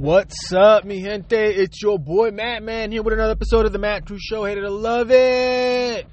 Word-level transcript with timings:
What's 0.00 0.50
up, 0.54 0.86
mi 0.86 1.02
gente? 1.02 1.36
It's 1.36 1.82
your 1.82 1.98
boy 1.98 2.30
Madman 2.30 2.90
here 2.90 3.02
with 3.02 3.12
another 3.12 3.32
episode 3.32 3.66
of 3.66 3.72
the 3.72 3.78
Mad 3.78 4.06
Truth 4.06 4.22
Show. 4.22 4.46
Hated 4.46 4.62
to 4.62 4.70
love 4.70 5.10
it. 5.10 6.06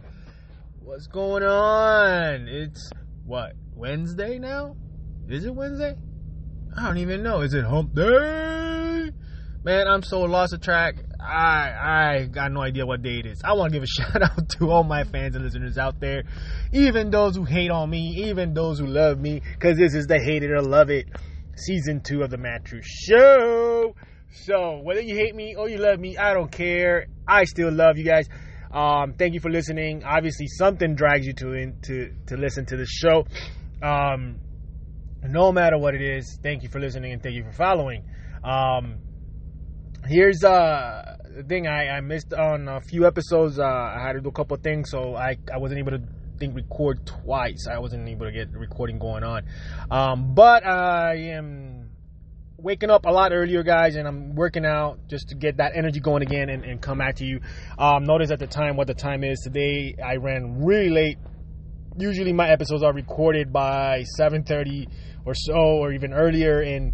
What's 0.82 1.08
going 1.08 1.44
on? 1.44 2.50
It's 2.50 2.92
what 3.26 3.54
Wednesday 3.74 4.40
now? 4.40 4.76
Is 5.30 5.46
it 5.46 5.56
Wednesday? 5.56 5.96
I 6.78 6.88
don't 6.88 6.98
even 6.98 7.24
know. 7.24 7.40
Is 7.40 7.54
it 7.54 7.64
Hump 7.64 7.96
Day? 7.96 9.12
Man, 9.64 9.88
I'm 9.88 10.04
so 10.04 10.20
lost 10.24 10.52
of 10.52 10.60
track. 10.60 10.96
I 11.22 12.18
I 12.18 12.26
got 12.30 12.52
no 12.52 12.64
idea 12.64 12.86
what 12.86 13.02
day 13.02 13.20
it 13.20 13.26
is. 13.26 13.42
I 13.42 13.54
want 13.54 13.72
to 13.72 13.80
give 13.80 13.84
a 13.84 13.88
shout 13.88 14.22
out 14.22 14.50
to 14.60 14.70
all 14.70 14.84
my 14.84 15.06
fans 15.06 15.38
and 15.38 15.46
listeners 15.46 15.78
out 15.78 16.02
there, 16.02 16.24
even 16.74 17.10
those 17.10 17.38
who 17.38 17.46
hate 17.46 17.72
on 17.72 17.90
me, 17.90 18.26
even 18.28 18.54
those 18.54 18.80
who 18.80 18.86
love 18.86 19.18
me, 19.18 19.42
because 19.54 19.78
this 19.78 19.94
is 19.94 20.08
the 20.08 20.20
hate 20.20 20.44
it 20.44 20.52
or 20.52 20.62
love 20.62 20.90
it 20.90 21.08
season 21.58 22.02
two 22.02 22.22
of 22.22 22.30
the 22.30 22.38
Mad 22.38 22.66
Truth 22.66 22.86
Show. 22.86 23.96
So 24.32 24.80
whether 24.84 25.02
you 25.02 25.16
hate 25.16 25.36
me 25.36 25.56
or 25.56 25.70
you 25.70 25.78
love 25.78 26.00
me, 26.00 26.18
I 26.18 26.34
don't 26.34 26.52
care. 26.52 27.08
I 27.28 27.46
still 27.46 27.72
love 27.72 27.98
you 27.98 28.04
guys. 28.04 28.28
Um, 28.72 29.14
thank 29.18 29.34
you 29.34 29.40
for 29.40 29.50
listening. 29.50 30.04
Obviously, 30.04 30.48
something 30.48 30.96
drags 30.96 31.26
you 31.26 31.34
to 31.34 31.54
in, 31.54 31.80
to 31.84 32.12
to 32.28 32.38
listen 32.38 32.66
to 32.68 32.78
the 32.78 32.86
show. 32.86 33.26
Um, 33.82 34.40
no 35.24 35.52
matter 35.52 35.78
what 35.78 35.96
it 35.96 36.02
is, 36.02 36.40
thank 36.44 36.64
you 36.64 36.70
for 36.70 36.80
listening 36.80 37.14
and 37.14 37.24
thank 37.24 37.36
you 37.36 37.44
for 37.44 37.54
following. 37.54 38.04
Um, 38.44 39.00
here's 40.06 40.44
uh 40.44 41.18
the 41.36 41.44
thing 41.44 41.68
I, 41.68 41.98
I 41.98 42.02
missed 42.02 42.34
on 42.34 42.68
a 42.68 42.82
few 42.82 43.06
episodes. 43.06 43.60
Uh, 43.60 43.64
I 43.64 44.02
had 44.06 44.14
to 44.14 44.22
do 44.22 44.30
a 44.30 44.32
couple 44.32 44.58
things, 44.58 44.90
so 44.90 45.16
I 45.16 45.38
I 45.54 45.58
wasn't 45.58 45.80
able 45.80 45.92
to 45.92 46.02
think 46.38 46.56
record 46.56 47.06
twice. 47.06 47.68
I 47.70 47.80
wasn't 47.80 48.08
able 48.08 48.26
to 48.26 48.32
get 48.32 48.52
recording 48.52 49.00
going 49.00 49.24
on. 49.24 49.46
Um, 49.92 50.34
but 50.34 50.66
I 50.66 51.16
am 51.36 51.90
waking 52.58 52.90
up 52.90 53.06
a 53.06 53.12
lot 53.12 53.32
earlier, 53.32 53.64
guys, 53.64 53.96
and 53.96 54.08
I'm 54.08 54.36
working 54.36 54.66
out 54.66 55.00
just 55.08 55.30
to 55.30 55.36
get 55.36 55.58
that 55.58 55.74
energy 55.76 56.00
going 56.00 56.24
again 56.24 56.50
and, 56.50 56.64
and 56.64 56.82
come 56.82 56.98
back 56.98 57.16
to 57.18 57.26
you. 57.26 57.40
Um, 57.78 58.04
notice 58.04 58.32
at 58.32 58.40
the 58.40 58.48
time 58.48 58.76
what 58.76 58.88
the 58.88 58.96
time 58.96 59.24
is 59.24 59.40
today. 59.40 59.96
I 60.04 60.16
ran 60.16 60.64
really 60.64 60.90
late. 60.90 61.18
Usually 61.98 62.34
my 62.34 62.50
episodes 62.50 62.84
are 62.84 62.94
recorded 62.94 63.52
by 63.52 64.06
7:30 64.20 64.88
or 65.26 65.34
so, 65.36 65.54
or 65.54 65.92
even 65.94 66.14
earlier. 66.14 66.62
And 66.62 66.94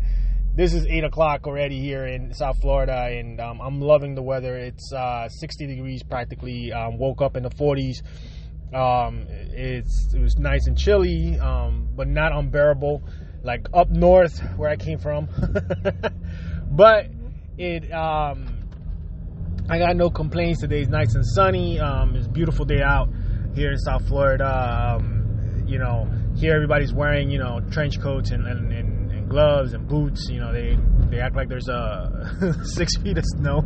this 0.55 0.73
is 0.73 0.85
eight 0.87 1.03
o'clock 1.03 1.47
already 1.47 1.79
here 1.79 2.05
in 2.05 2.33
South 2.33 2.61
Florida, 2.61 3.07
and 3.09 3.39
um, 3.39 3.59
I'm 3.59 3.81
loving 3.81 4.15
the 4.15 4.21
weather. 4.21 4.55
It's 4.55 4.93
uh, 4.93 5.27
60 5.27 5.65
degrees 5.67 6.03
practically. 6.03 6.71
Um, 6.71 6.97
woke 6.97 7.21
up 7.21 7.35
in 7.35 7.43
the 7.43 7.49
40s. 7.49 8.01
Um, 8.73 9.27
it's 9.29 10.13
it 10.13 10.19
was 10.19 10.37
nice 10.37 10.67
and 10.67 10.77
chilly, 10.77 11.39
um, 11.39 11.89
but 11.95 12.07
not 12.07 12.31
unbearable, 12.31 13.03
like 13.43 13.67
up 13.73 13.89
north 13.89 14.39
where 14.57 14.69
I 14.69 14.75
came 14.75 14.97
from. 14.97 15.27
but 16.71 17.07
it, 17.57 17.91
um, 17.91 18.47
I 19.69 19.77
got 19.77 19.95
no 19.95 20.09
complaints. 20.09 20.61
Today's 20.61 20.89
nice 20.89 21.13
and 21.13 21.25
sunny. 21.25 21.79
Um, 21.79 22.15
it's 22.15 22.27
a 22.27 22.29
beautiful 22.29 22.65
day 22.65 22.81
out 22.81 23.09
here 23.55 23.71
in 23.71 23.77
South 23.77 24.07
Florida. 24.07 24.97
Um, 24.97 25.63
you 25.67 25.77
know, 25.77 26.09
here 26.35 26.55
everybody's 26.55 26.93
wearing 26.93 27.29
you 27.29 27.39
know 27.39 27.61
trench 27.71 27.99
coats 28.01 28.31
and, 28.31 28.47
and, 28.47 28.73
and, 28.73 28.73
and 28.73 28.92
gloves 29.33 29.73
and 29.73 29.87
boots. 29.87 30.27
You 30.29 30.39
know, 30.39 30.53
they 30.53 30.77
they 31.09 31.19
act 31.19 31.35
like 31.35 31.49
there's 31.49 31.67
a 31.67 32.61
six 32.75 32.95
feet 32.97 33.17
of 33.17 33.25
snow. 33.25 33.61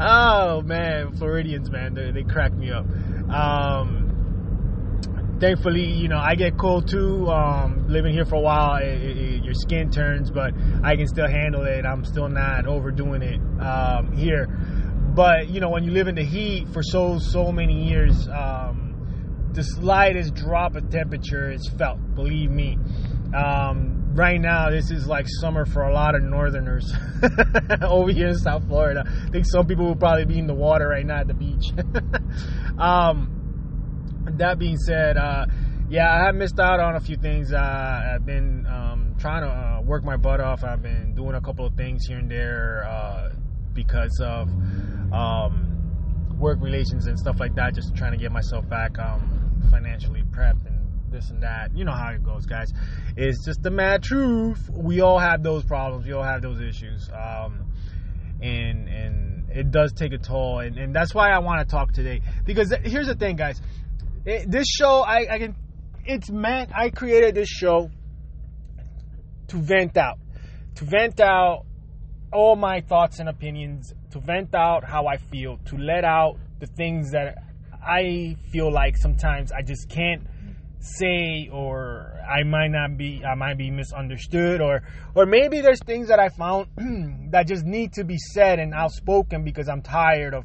oh 0.00 0.62
man, 0.62 1.12
Floridians, 1.16 1.70
man, 1.70 1.92
they, 1.94 2.10
they 2.12 2.22
crack 2.22 2.54
me 2.54 2.70
up. 2.70 2.86
Um, 3.30 5.36
thankfully, 5.38 5.84
you 5.84 6.08
know, 6.08 6.18
I 6.18 6.34
get 6.34 6.56
cold 6.56 6.88
too. 6.88 7.28
Um, 7.28 7.88
living 7.88 8.14
here 8.14 8.24
for 8.24 8.36
a 8.36 8.40
while, 8.40 8.76
it, 8.76 8.86
it, 8.86 9.44
your 9.44 9.54
skin 9.54 9.90
turns, 9.90 10.30
but 10.30 10.54
I 10.82 10.96
can 10.96 11.06
still 11.06 11.28
handle 11.28 11.66
it. 11.66 11.84
I'm 11.84 12.06
still 12.06 12.28
not 12.28 12.66
overdoing 12.66 13.20
it 13.20 13.38
um, 13.60 14.16
here. 14.16 14.46
But 15.14 15.50
you 15.50 15.60
know, 15.60 15.68
when 15.68 15.84
you 15.84 15.90
live 15.90 16.08
in 16.08 16.14
the 16.14 16.24
heat 16.24 16.70
for 16.72 16.82
so 16.82 17.18
so 17.18 17.52
many 17.52 17.86
years, 17.86 18.26
um, 18.28 19.50
the 19.52 19.62
slightest 19.62 20.34
drop 20.34 20.74
of 20.74 20.88
temperature 20.88 21.52
is 21.52 21.68
felt. 21.76 21.98
Believe 22.14 22.50
me. 22.50 22.78
Um, 23.34 24.14
right 24.14 24.40
now 24.40 24.70
this 24.70 24.90
is 24.90 25.06
like 25.06 25.26
summer 25.40 25.64
for 25.64 25.84
a 25.84 25.94
lot 25.94 26.14
of 26.14 26.22
northerners 26.22 26.92
over 27.82 28.12
here 28.12 28.28
in 28.28 28.38
South 28.38 28.66
Florida. 28.68 29.04
I 29.06 29.30
think 29.30 29.46
some 29.46 29.66
people 29.66 29.86
will 29.86 29.96
probably 29.96 30.26
be 30.26 30.38
in 30.38 30.46
the 30.46 30.54
water 30.54 30.88
right 30.88 31.04
now 31.04 31.20
at 31.20 31.28
the 31.28 31.34
beach. 31.34 31.72
um, 32.78 34.22
that 34.38 34.58
being 34.58 34.76
said, 34.76 35.16
uh, 35.16 35.46
yeah, 35.88 36.12
I 36.12 36.26
have 36.26 36.34
missed 36.34 36.58
out 36.58 36.80
on 36.80 36.96
a 36.96 37.00
few 37.00 37.16
things. 37.16 37.52
Uh, 37.52 38.12
I've 38.14 38.24
been 38.24 38.66
um, 38.66 39.14
trying 39.18 39.42
to 39.42 39.48
uh, 39.48 39.82
work 39.82 40.04
my 40.04 40.16
butt 40.16 40.40
off. 40.40 40.64
I've 40.64 40.82
been 40.82 41.14
doing 41.14 41.34
a 41.34 41.40
couple 41.40 41.66
of 41.66 41.74
things 41.74 42.06
here 42.06 42.18
and 42.18 42.30
there 42.30 42.86
uh, 42.88 43.30
because 43.72 44.20
of 44.22 44.48
um, 45.12 46.36
work 46.38 46.58
relations 46.60 47.06
and 47.06 47.18
stuff 47.18 47.40
like 47.40 47.54
that. 47.56 47.74
Just 47.74 47.94
trying 47.94 48.12
to 48.12 48.18
get 48.18 48.32
myself 48.32 48.68
back 48.68 48.98
um, 48.98 49.68
financially 49.70 50.22
prepped 50.30 50.66
this 51.12 51.30
and 51.30 51.42
that. 51.42 51.76
You 51.76 51.84
know 51.84 51.92
how 51.92 52.10
it 52.10 52.24
goes, 52.24 52.46
guys. 52.46 52.72
It's 53.16 53.44
just 53.44 53.62
the 53.62 53.70
mad 53.70 54.02
truth. 54.02 54.68
We 54.70 55.00
all 55.00 55.18
have 55.18 55.42
those 55.42 55.64
problems. 55.64 56.06
We 56.06 56.12
all 56.12 56.22
have 56.22 56.42
those 56.42 56.60
issues. 56.60 57.08
Um, 57.10 57.66
and 58.40 58.88
and 58.88 59.50
it 59.50 59.70
does 59.70 59.92
take 59.92 60.12
a 60.12 60.18
toll. 60.18 60.60
And, 60.60 60.76
and 60.78 60.94
that's 60.94 61.14
why 61.14 61.30
I 61.30 61.38
want 61.38 61.66
to 61.66 61.70
talk 61.70 61.92
today. 61.92 62.22
Because 62.44 62.74
here's 62.84 63.06
the 63.06 63.14
thing, 63.14 63.36
guys. 63.36 63.60
It, 64.24 64.50
this 64.50 64.66
show, 64.68 65.02
I, 65.02 65.26
I 65.30 65.38
can. 65.38 65.56
It's 66.04 66.30
meant. 66.30 66.70
I 66.74 66.90
created 66.90 67.34
this 67.34 67.48
show 67.48 67.90
to 69.48 69.56
vent 69.56 69.96
out, 69.96 70.18
to 70.76 70.84
vent 70.84 71.20
out 71.20 71.66
all 72.32 72.56
my 72.56 72.80
thoughts 72.80 73.18
and 73.18 73.28
opinions, 73.28 73.94
to 74.10 74.18
vent 74.18 74.54
out 74.54 74.84
how 74.84 75.06
I 75.06 75.18
feel, 75.18 75.58
to 75.66 75.76
let 75.76 76.04
out 76.04 76.38
the 76.58 76.66
things 76.66 77.10
that 77.12 77.36
I 77.84 78.36
feel 78.50 78.72
like 78.72 78.96
sometimes 78.96 79.52
I 79.52 79.62
just 79.62 79.88
can't 79.88 80.22
say 80.82 81.48
or 81.52 82.20
I 82.28 82.42
might 82.42 82.68
not 82.68 82.96
be 82.96 83.22
I 83.24 83.34
might 83.36 83.56
be 83.56 83.70
misunderstood 83.70 84.60
or 84.60 84.82
or 85.14 85.26
maybe 85.26 85.60
there's 85.60 85.80
things 85.84 86.08
that 86.08 86.18
I 86.18 86.28
found 86.28 86.68
that 87.30 87.46
just 87.46 87.64
need 87.64 87.92
to 87.94 88.04
be 88.04 88.18
said 88.18 88.58
and 88.58 88.74
outspoken 88.74 89.44
because 89.44 89.68
I'm 89.68 89.82
tired 89.82 90.34
of 90.34 90.44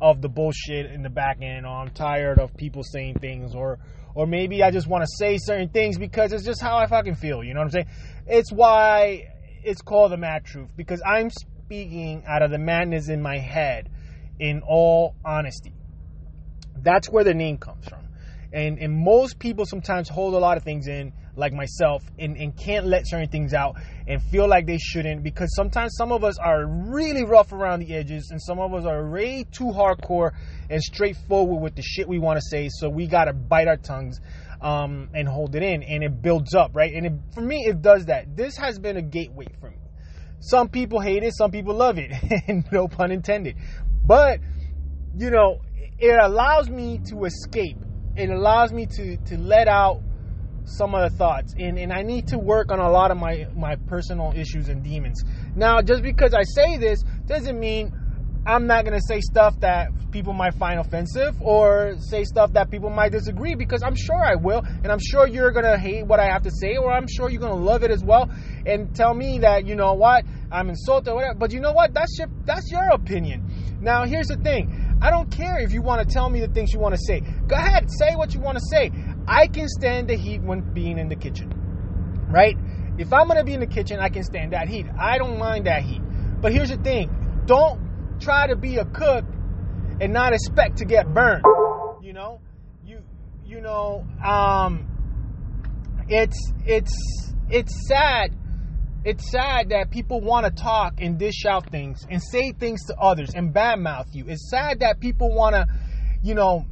of 0.00 0.22
the 0.22 0.28
bullshit 0.28 0.86
in 0.92 1.02
the 1.02 1.10
back 1.10 1.38
end 1.42 1.66
or 1.66 1.70
I'm 1.70 1.90
tired 1.90 2.38
of 2.38 2.56
people 2.56 2.82
saying 2.84 3.18
things 3.18 3.54
or 3.54 3.80
or 4.14 4.28
maybe 4.28 4.62
I 4.62 4.70
just 4.70 4.86
want 4.86 5.02
to 5.02 5.08
say 5.18 5.38
certain 5.38 5.68
things 5.70 5.98
because 5.98 6.32
it's 6.32 6.44
just 6.44 6.62
how 6.62 6.76
I 6.76 6.86
fucking 6.86 7.16
feel, 7.16 7.42
you 7.42 7.52
know 7.52 7.58
what 7.60 7.66
I'm 7.66 7.70
saying? 7.70 7.88
It's 8.28 8.52
why 8.52 9.24
it's 9.64 9.82
called 9.82 10.12
the 10.12 10.16
mad 10.16 10.44
truth 10.44 10.68
because 10.76 11.02
I'm 11.04 11.30
speaking 11.30 12.22
out 12.28 12.42
of 12.42 12.52
the 12.52 12.58
madness 12.58 13.08
in 13.08 13.20
my 13.20 13.38
head 13.38 13.90
in 14.38 14.62
all 14.64 15.16
honesty. 15.24 15.72
That's 16.76 17.08
where 17.08 17.24
the 17.24 17.34
name 17.34 17.58
comes 17.58 17.88
from 17.88 18.03
and 18.54 18.78
and 18.78 18.92
most 18.94 19.38
people 19.38 19.66
sometimes 19.66 20.08
hold 20.08 20.32
a 20.34 20.38
lot 20.38 20.56
of 20.56 20.62
things 20.62 20.86
in 20.86 21.12
like 21.36 21.52
myself 21.52 22.04
and, 22.18 22.36
and 22.36 22.56
can't 22.56 22.86
let 22.86 23.08
certain 23.08 23.28
things 23.28 23.52
out 23.52 23.74
and 24.06 24.22
feel 24.22 24.48
like 24.48 24.66
they 24.66 24.78
shouldn't 24.78 25.24
because 25.24 25.52
sometimes 25.56 25.92
some 25.96 26.12
of 26.12 26.22
us 26.22 26.38
are 26.38 26.64
really 26.64 27.24
rough 27.24 27.52
around 27.52 27.80
the 27.80 27.92
edges 27.92 28.28
and 28.30 28.40
some 28.40 28.60
of 28.60 28.72
us 28.72 28.84
are 28.84 29.10
way 29.10 29.44
too 29.50 29.64
hardcore 29.64 30.30
and 30.70 30.80
straightforward 30.80 31.60
with 31.60 31.74
the 31.74 31.82
shit 31.82 32.08
we 32.08 32.20
want 32.20 32.36
to 32.36 32.42
say 32.48 32.68
so 32.70 32.88
we 32.88 33.08
gotta 33.08 33.32
bite 33.32 33.66
our 33.66 33.76
tongues 33.76 34.20
um, 34.60 35.08
and 35.12 35.28
hold 35.28 35.56
it 35.56 35.62
in 35.62 35.82
and 35.82 36.04
it 36.04 36.22
builds 36.22 36.54
up 36.54 36.70
right? 36.74 36.94
And 36.94 37.06
it, 37.06 37.12
for 37.34 37.40
me 37.40 37.66
it 37.66 37.82
does 37.82 38.06
that. 38.06 38.36
This 38.36 38.56
has 38.56 38.78
been 38.78 38.96
a 38.96 39.02
gateway 39.02 39.48
for 39.60 39.70
me. 39.70 39.76
Some 40.38 40.68
people 40.68 41.00
hate 41.00 41.24
it 41.24 41.34
some 41.34 41.50
people 41.50 41.74
love 41.74 41.98
it 41.98 42.12
no 42.70 42.86
pun 42.86 43.10
intended. 43.10 43.56
But 44.06 44.38
you 45.18 45.30
know 45.30 45.62
it 45.98 46.16
allows 46.22 46.68
me 46.68 47.00
to 47.10 47.24
escape 47.24 47.78
it 48.16 48.30
allows 48.30 48.72
me 48.72 48.86
to 48.86 49.16
to 49.16 49.38
let 49.38 49.68
out 49.68 50.00
some 50.64 50.94
of 50.94 51.10
the 51.10 51.16
thoughts. 51.16 51.54
And, 51.58 51.78
and 51.78 51.92
i 51.92 52.02
need 52.02 52.28
to 52.28 52.38
work 52.38 52.72
on 52.72 52.78
a 52.78 52.90
lot 52.90 53.10
of 53.10 53.18
my 53.18 53.46
my 53.54 53.76
personal 53.76 54.32
issues 54.34 54.68
and 54.68 54.82
demons. 54.82 55.22
Now 55.54 55.82
just 55.82 56.02
because 56.02 56.34
i 56.34 56.42
say 56.42 56.76
this 56.78 57.02
doesn't 57.26 57.58
mean 57.58 57.92
i'm 58.46 58.66
not 58.66 58.84
going 58.84 58.98
to 58.98 59.04
say 59.06 59.20
stuff 59.20 59.58
that 59.60 59.88
people 60.10 60.32
might 60.32 60.54
find 60.54 60.78
offensive 60.78 61.34
or 61.40 61.96
say 61.98 62.24
stuff 62.24 62.52
that 62.52 62.70
people 62.70 62.90
might 62.90 63.10
disagree 63.10 63.54
because 63.54 63.82
i'm 63.82 63.96
sure 63.96 64.22
i 64.22 64.34
will. 64.34 64.62
And 64.82 64.90
i'm 64.90 65.00
sure 65.00 65.26
you're 65.26 65.52
going 65.52 65.66
to 65.66 65.78
hate 65.78 66.06
what 66.06 66.20
i 66.20 66.26
have 66.26 66.42
to 66.42 66.50
say 66.50 66.76
or 66.76 66.92
i'm 66.92 67.06
sure 67.08 67.28
you're 67.28 67.40
going 67.40 67.56
to 67.56 67.64
love 67.64 67.82
it 67.82 67.90
as 67.90 68.02
well. 68.02 68.30
And 68.66 68.94
tell 68.94 69.12
me 69.12 69.40
that 69.40 69.66
you 69.66 69.76
know 69.76 69.94
what 69.94 70.24
i'm 70.50 70.70
insulted 70.70 71.12
whatever. 71.12 71.34
But 71.34 71.52
you 71.52 71.60
know 71.60 71.72
what? 71.72 71.92
That's 71.92 72.16
your 72.18 72.28
that's 72.44 72.70
your 72.70 72.90
opinion. 72.92 73.50
Now 73.80 74.04
here's 74.06 74.28
the 74.28 74.36
thing 74.36 74.83
I 75.00 75.10
don't 75.10 75.30
care 75.30 75.58
if 75.58 75.72
you 75.72 75.82
want 75.82 76.06
to 76.06 76.12
tell 76.12 76.28
me 76.30 76.40
the 76.40 76.48
things 76.48 76.72
you 76.72 76.78
want 76.78 76.94
to 76.94 77.00
say. 77.00 77.20
Go 77.46 77.56
ahead, 77.56 77.90
say 77.90 78.16
what 78.16 78.34
you 78.34 78.40
want 78.40 78.58
to 78.58 78.64
say. 78.70 78.90
I 79.26 79.46
can 79.46 79.68
stand 79.68 80.08
the 80.08 80.16
heat 80.16 80.42
when 80.42 80.60
being 80.72 80.98
in 80.98 81.08
the 81.08 81.16
kitchen, 81.16 81.52
right? 82.30 82.56
If 82.96 83.12
I'm 83.12 83.26
going 83.26 83.38
to 83.38 83.44
be 83.44 83.54
in 83.54 83.60
the 83.60 83.66
kitchen, 83.66 83.98
I 84.00 84.08
can 84.08 84.22
stand 84.22 84.52
that 84.52 84.68
heat. 84.68 84.86
I 84.98 85.18
don't 85.18 85.38
mind 85.38 85.66
that 85.66 85.82
heat. 85.82 86.00
But 86.40 86.52
here's 86.52 86.70
the 86.70 86.76
thing 86.76 87.42
don't 87.46 88.20
try 88.20 88.46
to 88.46 88.56
be 88.56 88.76
a 88.78 88.84
cook 88.84 89.24
and 90.00 90.12
not 90.12 90.32
expect 90.32 90.78
to 90.78 90.84
get 90.84 91.12
burned. 91.12 91.44
You 92.02 92.12
know? 92.12 92.40
You, 92.84 93.00
you 93.44 93.60
know, 93.60 94.06
um, 94.24 94.86
it's, 96.08 96.52
it's, 96.64 97.32
it's 97.50 97.88
sad 97.88 98.36
it's 99.04 99.30
sad 99.30 99.68
that 99.68 99.90
people 99.90 100.20
want 100.20 100.46
to 100.46 100.52
talk 100.52 100.94
and 100.98 101.18
dish 101.18 101.44
out 101.46 101.70
things 101.70 102.06
and 102.08 102.22
say 102.22 102.52
things 102.52 102.84
to 102.86 102.96
others 102.98 103.30
and 103.34 103.54
badmouth 103.54 104.06
you. 104.12 104.24
It's 104.28 104.48
sad 104.50 104.80
that 104.80 104.98
people 104.98 105.34
want 105.34 105.54
to, 105.54 105.66
you 106.22 106.34
know, 106.34 106.64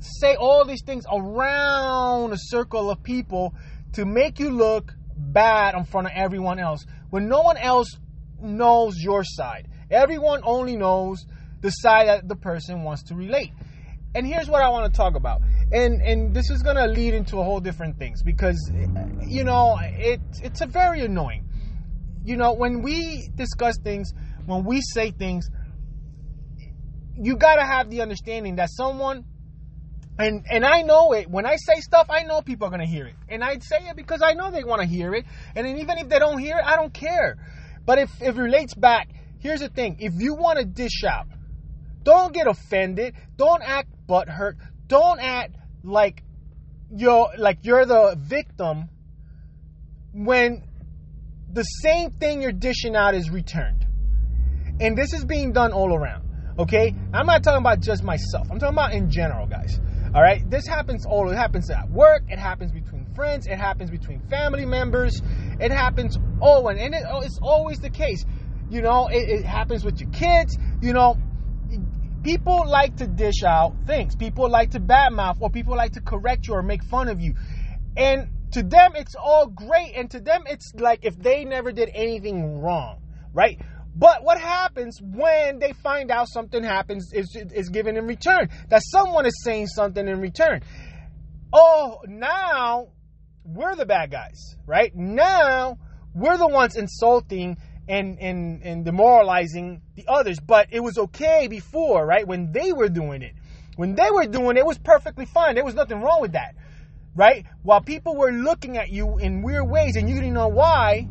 say 0.00 0.34
all 0.34 0.64
these 0.64 0.82
things 0.84 1.04
around 1.10 2.32
a 2.32 2.36
circle 2.38 2.90
of 2.90 3.02
people 3.02 3.54
to 3.92 4.04
make 4.04 4.40
you 4.40 4.50
look 4.50 4.92
bad 5.16 5.74
in 5.74 5.84
front 5.84 6.08
of 6.08 6.12
everyone 6.14 6.58
else 6.58 6.84
when 7.10 7.28
no 7.28 7.42
one 7.42 7.56
else 7.56 7.88
knows 8.40 8.96
your 8.98 9.22
side. 9.24 9.68
Everyone 9.90 10.40
only 10.44 10.76
knows 10.76 11.24
the 11.60 11.70
side 11.70 12.08
that 12.08 12.28
the 12.28 12.36
person 12.36 12.82
wants 12.82 13.04
to 13.04 13.14
relate. 13.14 13.52
And 14.14 14.26
here's 14.26 14.48
what 14.48 14.62
I 14.62 14.68
want 14.68 14.92
to 14.92 14.96
talk 14.96 15.14
about. 15.14 15.42
And 15.70 16.00
and 16.02 16.34
this 16.34 16.50
is 16.50 16.62
going 16.62 16.76
to 16.76 16.86
lead 16.86 17.14
into 17.14 17.38
a 17.38 17.44
whole 17.44 17.60
different 17.60 17.98
things 17.98 18.22
because 18.22 18.58
you 19.26 19.44
know, 19.44 19.78
it 19.80 20.20
it's 20.42 20.60
a 20.60 20.66
very 20.66 21.02
annoying. 21.02 21.47
You 22.28 22.36
know, 22.36 22.52
when 22.52 22.82
we 22.82 23.30
discuss 23.34 23.78
things, 23.78 24.12
when 24.44 24.62
we 24.64 24.82
say 24.82 25.12
things, 25.12 25.48
you 27.16 27.38
got 27.38 27.54
to 27.54 27.64
have 27.64 27.88
the 27.88 28.02
understanding 28.02 28.56
that 28.56 28.68
someone 28.70 29.24
and 30.18 30.44
and 30.50 30.62
I 30.62 30.82
know 30.82 31.12
it. 31.14 31.30
When 31.30 31.46
I 31.46 31.56
say 31.56 31.80
stuff, 31.80 32.08
I 32.10 32.24
know 32.24 32.42
people 32.42 32.68
are 32.68 32.70
gonna 32.70 32.84
hear 32.84 33.06
it, 33.06 33.14
and 33.30 33.42
I 33.42 33.58
say 33.60 33.78
it 33.88 33.96
because 33.96 34.20
I 34.20 34.34
know 34.34 34.50
they 34.50 34.62
want 34.62 34.82
to 34.82 34.86
hear 34.86 35.14
it. 35.14 35.24
And 35.56 35.66
even 35.78 35.96
if 35.96 36.10
they 36.10 36.18
don't 36.18 36.38
hear 36.38 36.58
it, 36.58 36.64
I 36.66 36.76
don't 36.76 36.92
care. 36.92 37.38
But 37.86 37.98
if, 37.98 38.10
if 38.20 38.36
it 38.36 38.40
relates 38.40 38.74
back, 38.74 39.08
here's 39.38 39.60
the 39.60 39.70
thing: 39.70 39.96
if 39.98 40.12
you 40.18 40.34
want 40.34 40.58
to 40.58 40.66
dish 40.66 41.04
out, 41.04 41.28
don't 42.02 42.34
get 42.34 42.46
offended. 42.46 43.14
Don't 43.38 43.62
act 43.62 43.88
butthurt. 44.06 44.56
Don't 44.86 45.18
act 45.18 45.54
like 45.82 46.22
you're 46.94 47.30
like 47.38 47.60
you're 47.62 47.86
the 47.86 48.16
victim 48.18 48.90
when 50.12 50.67
the 51.52 51.62
same 51.62 52.10
thing 52.10 52.42
you're 52.42 52.52
dishing 52.52 52.94
out 52.96 53.14
is 53.14 53.30
returned. 53.30 53.86
And 54.80 54.96
this 54.96 55.12
is 55.12 55.24
being 55.24 55.52
done 55.52 55.72
all 55.72 55.94
around. 55.94 56.24
Okay? 56.58 56.94
I'm 57.12 57.26
not 57.26 57.42
talking 57.42 57.60
about 57.60 57.80
just 57.80 58.02
myself. 58.02 58.48
I'm 58.50 58.58
talking 58.58 58.74
about 58.74 58.92
in 58.92 59.10
general, 59.10 59.46
guys. 59.46 59.80
All 60.14 60.22
right? 60.22 60.48
This 60.48 60.66
happens 60.66 61.06
all 61.06 61.30
it 61.30 61.36
happens 61.36 61.70
at 61.70 61.90
work, 61.90 62.22
it 62.28 62.38
happens 62.38 62.72
between 62.72 63.06
friends, 63.14 63.46
it 63.46 63.58
happens 63.58 63.90
between 63.90 64.20
family 64.28 64.64
members, 64.64 65.20
it 65.60 65.70
happens 65.70 66.16
oh, 66.40 66.62
all 66.62 66.68
and 66.68 66.94
it, 66.94 67.02
oh, 67.10 67.20
it's 67.20 67.38
always 67.42 67.78
the 67.78 67.90
case. 67.90 68.24
You 68.70 68.82
know, 68.82 69.08
it, 69.08 69.28
it 69.28 69.44
happens 69.44 69.84
with 69.84 70.00
your 70.00 70.10
kids, 70.10 70.58
you 70.80 70.92
know, 70.92 71.16
people 72.22 72.64
like 72.66 72.96
to 72.96 73.06
dish 73.06 73.42
out 73.44 73.74
things. 73.86 74.16
People 74.16 74.48
like 74.50 74.72
to 74.72 74.80
badmouth 74.80 75.36
or 75.40 75.50
people 75.50 75.76
like 75.76 75.92
to 75.92 76.00
correct 76.00 76.46
you 76.46 76.54
or 76.54 76.62
make 76.62 76.82
fun 76.84 77.08
of 77.08 77.20
you. 77.20 77.34
And 77.96 78.28
to 78.52 78.62
them, 78.62 78.92
it's 78.94 79.14
all 79.14 79.46
great. 79.46 79.92
And 79.94 80.10
to 80.10 80.20
them, 80.20 80.42
it's 80.46 80.72
like 80.74 81.00
if 81.02 81.18
they 81.18 81.44
never 81.44 81.72
did 81.72 81.90
anything 81.94 82.60
wrong, 82.60 83.02
right? 83.32 83.60
But 83.94 84.22
what 84.22 84.38
happens 84.40 85.00
when 85.02 85.58
they 85.58 85.72
find 85.72 86.10
out 86.10 86.28
something 86.28 86.62
happens 86.62 87.12
is, 87.12 87.36
is 87.52 87.68
given 87.68 87.96
in 87.96 88.06
return? 88.06 88.48
That 88.68 88.82
someone 88.84 89.26
is 89.26 89.42
saying 89.42 89.66
something 89.66 90.06
in 90.06 90.20
return. 90.20 90.62
Oh, 91.52 91.98
now 92.06 92.88
we're 93.44 93.74
the 93.74 93.86
bad 93.86 94.10
guys, 94.10 94.56
right? 94.66 94.94
Now 94.94 95.78
we're 96.14 96.36
the 96.36 96.46
ones 96.46 96.76
insulting 96.76 97.56
and, 97.88 98.18
and, 98.20 98.62
and 98.62 98.84
demoralizing 98.84 99.82
the 99.96 100.04
others. 100.06 100.38
But 100.38 100.68
it 100.70 100.80
was 100.80 100.98
okay 100.98 101.48
before, 101.48 102.06
right? 102.06 102.26
When 102.26 102.52
they 102.52 102.72
were 102.72 102.88
doing 102.88 103.22
it. 103.22 103.32
When 103.76 103.94
they 103.94 104.10
were 104.10 104.26
doing 104.26 104.56
it, 104.56 104.60
it 104.60 104.66
was 104.66 104.78
perfectly 104.78 105.24
fine. 105.24 105.54
There 105.54 105.64
was 105.64 105.74
nothing 105.74 106.00
wrong 106.02 106.20
with 106.20 106.32
that, 106.32 106.54
right? 107.18 107.44
While 107.64 107.80
people 107.80 108.14
were 108.14 108.30
looking 108.30 108.78
at 108.78 108.90
you 108.90 109.18
in 109.18 109.42
weird 109.42 109.68
ways 109.68 109.96
and 109.96 110.08
you 110.08 110.14
didn't 110.14 110.34
know 110.34 110.46
why, 110.46 111.08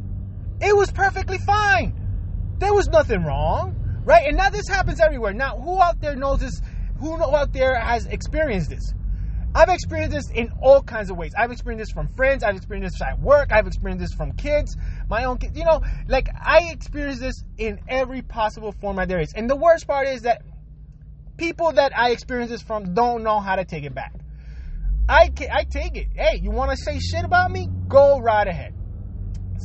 it 0.62 0.75
was 0.75 0.89
perfectly 0.89 1.38
fine. 1.38 2.56
There 2.59 2.74
was 2.74 2.88
nothing 2.88 3.25
wrong, 3.25 3.75
right? 4.06 4.25
And 4.25 4.38
now 4.38 4.50
this 4.50 4.69
happens 4.69 5.01
everywhere. 5.01 5.33
Now, 5.33 5.57
who 5.57 5.81
out 5.81 6.00
there 6.00 6.15
knows 6.15 6.39
this? 6.39 6.62
Who 7.01 7.21
out 7.21 7.51
there 7.51 7.77
has 7.77 8.06
experienced 8.06 8.69
this? 8.69 8.94
I've 9.54 9.68
experienced 9.68 10.15
this 10.15 10.31
in 10.31 10.50
all 10.62 10.81
kinds 10.81 11.12
of 11.12 11.18
ways. 11.18 11.33
I've 11.38 11.51
experienced 11.51 11.89
this 11.89 11.94
from 11.94 12.07
friends. 12.15 12.42
I've 12.42 12.56
experienced 12.56 12.95
this 12.95 13.01
at 13.01 13.19
work. 13.19 13.51
I've 13.51 13.68
experienced 13.68 14.01
this 14.01 14.13
from 14.13 14.31
kids, 14.31 14.77
my 15.10 15.25
own 15.25 15.39
kids. 15.39 15.57
You 15.57 15.65
know, 15.65 15.81
like 16.07 16.30
I 16.33 16.69
experience 16.71 17.19
this 17.19 17.44
in 17.57 17.81
every 17.89 18.21
possible 18.21 18.71
format 18.71 19.10
there 19.10 19.19
is. 19.19 19.33
And 19.33 19.50
the 19.50 19.57
worst 19.57 19.86
part 19.86 20.07
is 20.07 20.21
that 20.21 20.42
people 21.36 21.74
that 21.74 21.98
I 21.98 22.12
experience 22.12 22.50
this 22.50 22.62
from 22.62 22.94
don't 22.94 23.24
know 23.24 23.42
how 23.42 23.57
to 23.57 23.65
take 23.65 23.83
it 23.83 23.94
back. 23.94 24.13
I, 25.09 25.31
I 25.51 25.63
take 25.63 25.95
it. 25.95 26.07
Hey, 26.13 26.39
you 26.42 26.51
want 26.51 26.71
to 26.71 26.77
say 26.77 27.00
shit 27.00 27.24
about 27.24 27.51
me? 27.51 27.69
Go 27.88 28.19
right 28.19 28.48
ahead. 28.48 28.74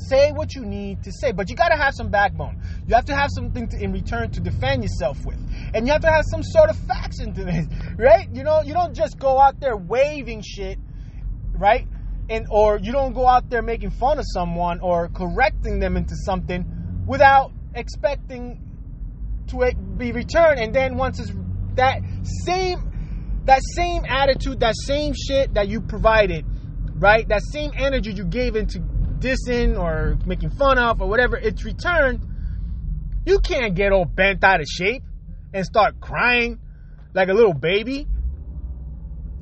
Say 0.09 0.33
what 0.33 0.55
you 0.55 0.65
need 0.65 1.03
to 1.03 1.13
say, 1.13 1.33
but 1.33 1.51
you 1.51 1.57
got 1.57 1.69
to 1.69 1.77
have 1.77 1.95
some 1.95 2.09
backbone. 2.11 2.59
You 2.87 2.95
have 2.95 3.07
to 3.07 3.15
have 3.15 3.29
something 3.35 3.69
to, 3.69 3.83
in 3.83 3.93
return 3.93 4.31
to 4.31 4.41
defend 4.41 4.83
yourself 4.83 5.25
with. 5.27 5.39
And 5.75 5.87
you 5.87 5.93
have 5.93 6.03
to 6.03 6.11
have 6.11 6.25
some 6.31 6.43
sort 6.43 6.71
of 6.71 6.77
facts 6.77 7.21
into 7.21 7.45
this, 7.45 7.67
right? 7.99 8.29
You 8.33 8.45
know, 8.45 8.63
you 8.63 8.73
don't 8.73 8.95
just 8.95 9.19
go 9.19 9.39
out 9.39 9.61
there 9.61 9.77
waving 9.77 10.43
shit, 10.43 10.79
right? 11.53 11.87
And 12.31 12.47
or 12.49 12.79
you 12.79 12.93
don't 12.93 13.13
go 13.13 13.27
out 13.27 13.51
there 13.51 13.63
making 13.63 13.91
fun 13.91 14.19
of 14.19 14.25
someone 14.33 14.81
or 14.81 15.09
correcting 15.09 15.81
them 15.81 15.97
into 15.97 16.15
something 16.25 17.05
without 17.07 17.53
expecting 17.75 18.61
to 19.49 19.65
eh, 19.65 19.73
be 19.73 20.13
returned. 20.13 20.61
And 20.61 20.75
then 20.75 20.97
once 20.97 21.21
it's 21.21 21.33
that 21.75 22.01
same 22.45 22.92
that 23.45 23.61
same 23.75 24.05
attitude, 24.05 24.61
that 24.61 24.75
same 24.77 25.15
shit 25.15 25.55
that 25.55 25.69
you 25.69 25.81
provided, 25.81 26.45
right? 26.95 27.27
That 27.29 27.43
same 27.43 27.73
energy 27.77 28.13
you 28.13 28.25
gave 28.25 28.57
into 28.57 28.81
dissing 29.19 29.79
or 29.79 30.19
making 30.27 30.51
fun 30.51 30.79
of 30.79 31.01
or 31.01 31.09
whatever, 31.09 31.37
it's 31.37 31.65
returned. 31.65 32.27
You 33.25 33.41
can't 33.41 33.75
get 33.75 33.93
all 33.93 34.05
bent 34.05 34.43
out 34.45 34.61
of 34.61 34.67
shape 34.67 35.03
and 35.55 35.65
start 35.65 36.01
crying 36.01 36.59
like 37.15 37.29
a 37.29 37.33
little 37.33 37.55
baby. 37.55 38.07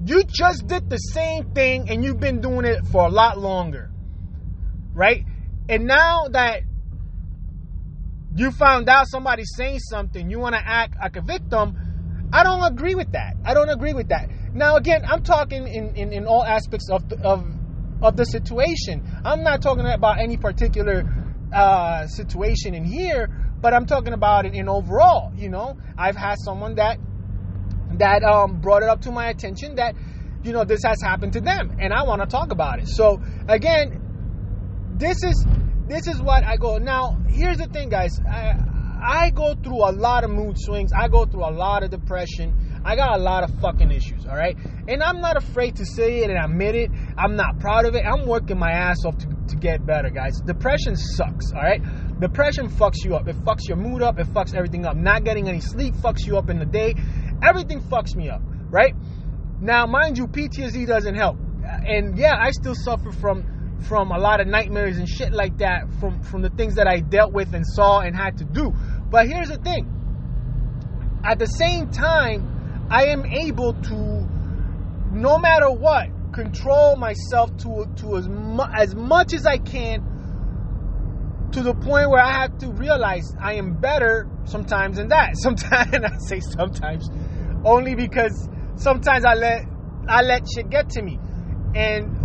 You 0.05 0.25
just 0.25 0.67
did 0.67 0.89
the 0.89 0.97
same 0.97 1.53
thing 1.53 1.91
and 1.91 2.03
you've 2.03 2.21
been 2.21 2.41
doing 2.41 2.65
it 2.65 2.87
for 2.87 3.07
a 3.07 3.11
lot 3.11 3.39
longer. 3.39 3.91
Right? 4.93 5.25
And 5.69 5.87
now 5.87 6.29
that 6.29 6.63
you 8.35 8.51
found 8.51 8.89
out 8.89 9.09
somebody's 9.09 9.53
saying 9.57 9.81
something, 9.81 10.31
you 10.31 10.39
want 10.39 10.55
to 10.55 10.61
act 10.65 10.95
like 11.01 11.17
a 11.17 11.21
victim, 11.21 11.77
I 12.33 12.45
don't 12.45 12.63
agree 12.63 12.95
with 12.95 13.13
that. 13.13 13.37
I 13.45 13.55
don't 13.55 13.69
agree 13.69 13.93
with 13.93 14.09
that. 14.09 14.29
Now, 14.55 14.77
again, 14.77 15.03
I'm 15.07 15.23
talking 15.23 15.67
in, 15.67 15.95
in, 15.97 16.13
in 16.13 16.27
all 16.27 16.45
aspects 16.45 16.89
of, 16.91 17.09
the, 17.09 17.21
of 17.23 17.45
of 18.03 18.17
the 18.17 18.25
situation. 18.25 19.03
I'm 19.25 19.43
not 19.43 19.63
talking 19.63 19.87
about 19.87 20.21
any 20.21 20.37
particular 20.37 21.05
uh, 21.53 22.07
situation 22.07 22.75
in 22.75 22.85
here, 22.85 23.29
but 23.61 23.75
I'm 23.75 23.87
talking 23.87 24.13
about 24.13 24.47
it 24.47 24.55
in 24.55 24.69
overall. 24.69 25.33
You 25.35 25.51
know, 25.51 25.77
I've 25.99 26.17
had 26.17 26.37
someone 26.39 26.77
that 26.77 26.99
that 27.99 28.23
um, 28.23 28.61
brought 28.61 28.83
it 28.83 28.89
up 28.89 29.03
to 29.03 29.11
my 29.11 29.29
attention 29.29 29.77
that 29.77 29.95
you 30.43 30.53
know 30.53 30.65
this 30.65 30.81
has 30.85 31.03
happened 31.03 31.35
to 31.35 31.41
them, 31.41 31.77
and 31.79 31.93
I 31.93 32.05
want 32.05 32.23
to 32.23 32.27
talk 32.27 32.53
about 32.53 32.79
it. 32.79 32.89
So 32.89 33.21
again, 33.49 34.01
this 34.97 35.23
is 35.23 35.47
this 35.87 36.07
is 36.07 36.23
what 36.23 36.45
I 36.45 36.57
go. 36.57 36.79
Now, 36.79 37.19
here's 37.29 37.59
the 37.59 37.67
thing, 37.67 37.89
guys. 37.91 38.19
I, 38.21 38.55
I 39.03 39.31
go 39.31 39.55
through 39.55 39.89
a 39.89 39.93
lot 39.93 40.25
of 40.25 40.31
mood 40.31 40.57
swings. 40.59 40.93
I 40.93 41.09
go 41.09 41.25
through 41.25 41.45
a 41.45 41.53
lot 41.53 41.83
of 41.83 41.91
depression. 41.91 42.83
I 42.85 42.97
got 42.97 43.19
a 43.19 43.23
lot 43.23 43.45
of 43.45 43.51
fucking 43.61 43.91
issues, 43.91 44.27
all 44.27 44.37
right? 44.37 44.57
And 44.89 45.03
I'm 45.03 45.21
not 45.21 45.37
afraid 45.37 45.77
to 45.77 45.85
say 45.85 46.19
it 46.21 46.31
and 46.31 46.39
admit 46.39 46.75
it. 46.75 46.91
I'm 47.17 47.37
not 47.37 47.59
proud 47.59 47.85
of 47.85 47.95
it. 47.95 48.05
I'm 48.07 48.27
working 48.27 48.59
my 48.59 48.71
ass 48.71 49.05
off 49.05 49.19
to, 49.19 49.27
to 49.49 49.57
get 49.57 49.85
better, 49.85 50.11
guys. 50.11 50.41
Depression 50.41 50.97
sucks, 50.97 51.53
all 51.53 51.61
right? 51.61 51.83
Depression 52.21 52.69
fucks 52.69 53.05
you 53.05 53.15
up. 53.15 53.29
It 53.29 53.37
fucks 53.37 53.69
your 53.69 53.77
mood 53.77 54.03
up. 54.03 54.19
It 54.19 54.27
fucks 54.29 54.55
everything 54.55 54.87
up. 54.87 54.97
Not 54.97 55.25
getting 55.25 55.49
any 55.49 55.61
sleep 55.61 55.95
fucks 55.95 56.27
you 56.27 56.39
up 56.39 56.49
in 56.49 56.59
the 56.59 56.67
day. 56.67 56.95
Everything 57.43 57.81
fucks 57.81 58.15
me 58.15 58.29
up, 58.31 58.41
right? 58.71 58.95
Now, 59.61 59.87
mind 59.87 60.17
you, 60.17 60.27
PTSD 60.27 60.87
doesn't 60.87 61.15
help. 61.15 61.37
And 61.65 62.17
yeah, 62.17 62.37
I 62.39 62.51
still 62.51 62.75
suffer 62.75 63.13
from 63.13 63.45
from 63.83 64.13
a 64.13 64.19
lot 64.19 64.41
of 64.41 64.47
nightmares 64.47 64.99
and 64.99 65.09
shit 65.09 65.33
like 65.33 65.59
that 65.59 65.91
from 65.99 66.21
from 66.23 66.43
the 66.43 66.51
things 66.51 66.75
that 66.77 66.87
I 66.87 67.01
dealt 67.01 67.33
with 67.33 67.55
and 67.55 67.67
saw 67.67 68.01
and 68.01 68.15
had 68.15 68.39
to 68.39 68.45
do. 68.45 68.73
But 69.11 69.27
here's 69.27 69.49
the 69.49 69.59
thing. 69.59 69.89
At 71.25 71.39
the 71.39 71.47
same 71.47 71.91
time, 71.91 72.87
I 72.91 73.07
am 73.07 73.25
able 73.27 73.75
to, 73.75 74.29
no 75.13 75.39
matter 75.39 75.71
what, 75.71 76.09
control 76.33 76.97
myself 76.97 77.57
to 77.59 77.87
to 77.97 78.17
as 78.17 78.29
mu- 78.29 78.73
as 78.73 78.95
much 78.95 79.33
as 79.35 79.47
I 79.47 79.59
can 79.59 80.07
to 81.53 81.63
the 81.63 81.75
point 81.75 82.11
where 82.11 82.23
I 82.23 82.43
have 82.43 82.59
to 82.59 82.71
realize 82.71 83.35
I 83.41 83.55
am 83.55 83.75
better 83.75 84.29
sometimes 84.45 84.99
than 84.99 85.09
that. 85.09 85.33
Sometimes 85.43 85.95
I 85.95 86.17
say 86.19 86.41
sometimes 86.41 87.11
only 87.65 87.95
because 87.95 88.49
sometimes 88.77 89.25
I 89.25 89.35
let 89.35 89.67
I 90.09 90.23
let 90.23 90.47
shit 90.55 90.71
get 90.71 90.91
to 90.91 91.03
me. 91.03 91.19
And 91.75 92.20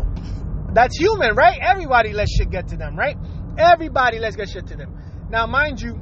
that's 0.75 0.97
human, 0.97 1.35
right? 1.35 1.57
Everybody 1.61 2.11
lets 2.11 2.35
shit 2.35 2.51
get 2.51 2.67
to 2.67 2.77
them, 2.77 2.97
right? 2.97 3.17
Everybody 3.57 4.19
lets 4.19 4.35
get 4.35 4.49
shit 4.49 4.67
to 4.67 4.75
them. 4.75 4.93
Now, 5.29 5.47
mind 5.47 5.81
you, 5.81 5.99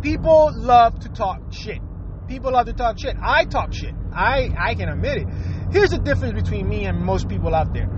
people 0.00 0.50
love 0.54 0.98
to 1.00 1.10
talk 1.10 1.52
shit. 1.52 1.80
People 2.28 2.52
love 2.52 2.66
to 2.66 2.72
talk 2.72 2.98
shit. 2.98 3.14
I 3.22 3.44
talk 3.44 3.74
shit. 3.74 3.94
I, 4.12 4.48
I 4.58 4.74
can 4.74 4.88
admit 4.88 5.18
it. 5.18 5.26
Here's 5.70 5.90
the 5.90 5.98
difference 5.98 6.32
between 6.32 6.66
me 6.66 6.86
and 6.86 6.98
most 6.98 7.28
people 7.28 7.54
out 7.54 7.74
there. 7.74 7.88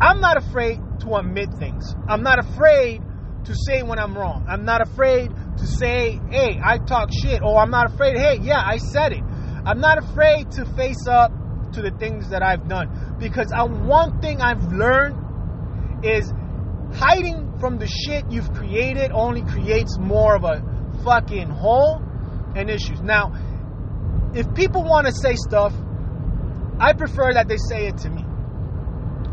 I'm 0.00 0.20
not 0.20 0.36
afraid 0.36 0.80
to 1.00 1.14
admit 1.14 1.54
things. 1.54 1.94
I'm 2.08 2.24
not 2.24 2.40
afraid 2.40 3.02
to 3.44 3.54
say 3.54 3.82
when 3.84 4.00
I'm 4.00 4.18
wrong. 4.18 4.46
I'm 4.48 4.64
not 4.64 4.80
afraid 4.80 5.30
to 5.58 5.66
say, 5.66 6.18
hey, 6.30 6.58
I 6.62 6.78
talk 6.78 7.10
shit. 7.12 7.40
Or 7.42 7.58
I'm 7.58 7.70
not 7.70 7.94
afraid, 7.94 8.16
hey, 8.16 8.38
yeah, 8.42 8.60
I 8.64 8.78
said 8.78 9.12
it. 9.12 9.22
I'm 9.64 9.80
not 9.80 9.98
afraid 9.98 10.50
to 10.52 10.64
face 10.74 11.06
up 11.06 11.30
to 11.72 11.82
the 11.82 11.90
things 11.90 12.30
that 12.30 12.42
I've 12.42 12.68
done. 12.68 13.16
Because 13.18 13.52
I, 13.52 13.62
one 13.64 14.20
thing 14.20 14.40
I've 14.40 14.72
learned 14.72 16.04
is 16.04 16.32
hiding 16.94 17.58
from 17.58 17.78
the 17.78 17.86
shit 17.86 18.24
you've 18.30 18.52
created 18.52 19.12
only 19.12 19.42
creates 19.42 19.96
more 19.98 20.34
of 20.36 20.44
a 20.44 20.62
fucking 21.04 21.48
hole 21.48 22.02
and 22.54 22.68
issues. 22.68 23.00
Now, 23.00 23.32
if 24.34 24.52
people 24.54 24.84
want 24.84 25.06
to 25.06 25.12
say 25.12 25.34
stuff, 25.36 25.72
I 26.78 26.92
prefer 26.92 27.34
that 27.34 27.48
they 27.48 27.56
say 27.56 27.86
it 27.86 27.98
to 27.98 28.10
me. 28.10 28.24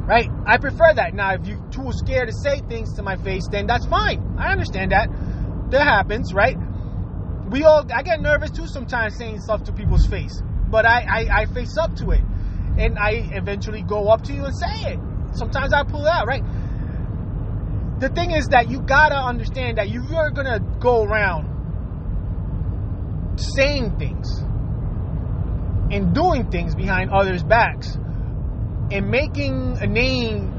Right? 0.06 0.30
I 0.46 0.58
prefer 0.58 0.94
that. 0.96 1.14
Now, 1.14 1.34
if 1.34 1.46
you're 1.46 1.64
too 1.70 1.92
scared 1.92 2.30
to 2.30 2.34
say 2.34 2.62
things 2.68 2.96
to 2.96 3.04
my 3.04 3.16
face, 3.18 3.48
then 3.52 3.68
that's 3.68 3.86
fine. 3.86 4.36
I 4.40 4.52
understand 4.52 4.92
that. 4.92 5.10
That 5.70 5.84
happens, 5.84 6.34
right? 6.34 6.58
We 7.50 7.64
all, 7.64 7.86
I 7.94 8.04
get 8.04 8.22
nervous 8.22 8.52
too 8.52 8.68
sometimes 8.68 9.16
saying 9.18 9.42
stuff 9.42 9.64
to 9.66 9.72
people's 9.72 10.06
face, 10.08 10.42
but 10.70 10.86
I, 10.86 11.02
I, 11.02 11.42
I 11.42 11.46
face 11.46 11.78
up 11.78 11.96
to 11.98 12.12
it. 12.12 12.22
And 12.78 12.98
I 12.98 13.30
eventually 13.34 13.82
go 13.82 14.10
up 14.10 14.24
to 14.24 14.34
you 14.34 14.46
and 14.46 14.56
say 14.56 14.94
it. 14.94 15.00
Sometimes 15.34 15.74
I 15.74 15.84
pull 15.84 16.06
it 16.06 16.10
out, 16.10 16.28
right? 16.28 16.44
The 18.00 18.10
thing 18.10 18.32
is 18.32 18.48
that 18.48 18.70
you 18.70 18.80
gotta 18.82 19.18
understand 19.18 19.78
that 19.78 19.90
you're 19.90 20.32
gonna 20.32 20.60
go 20.80 21.04
around 21.04 21.58
saying 23.38 23.98
things 23.98 24.28
and 25.92 26.14
doing 26.14 26.50
things 26.50 26.76
behind 26.76 27.12
others' 27.12 27.44
backs 27.44 27.98
and 28.92 29.10
making 29.10 29.78
a 29.82 29.88
name 29.88 30.54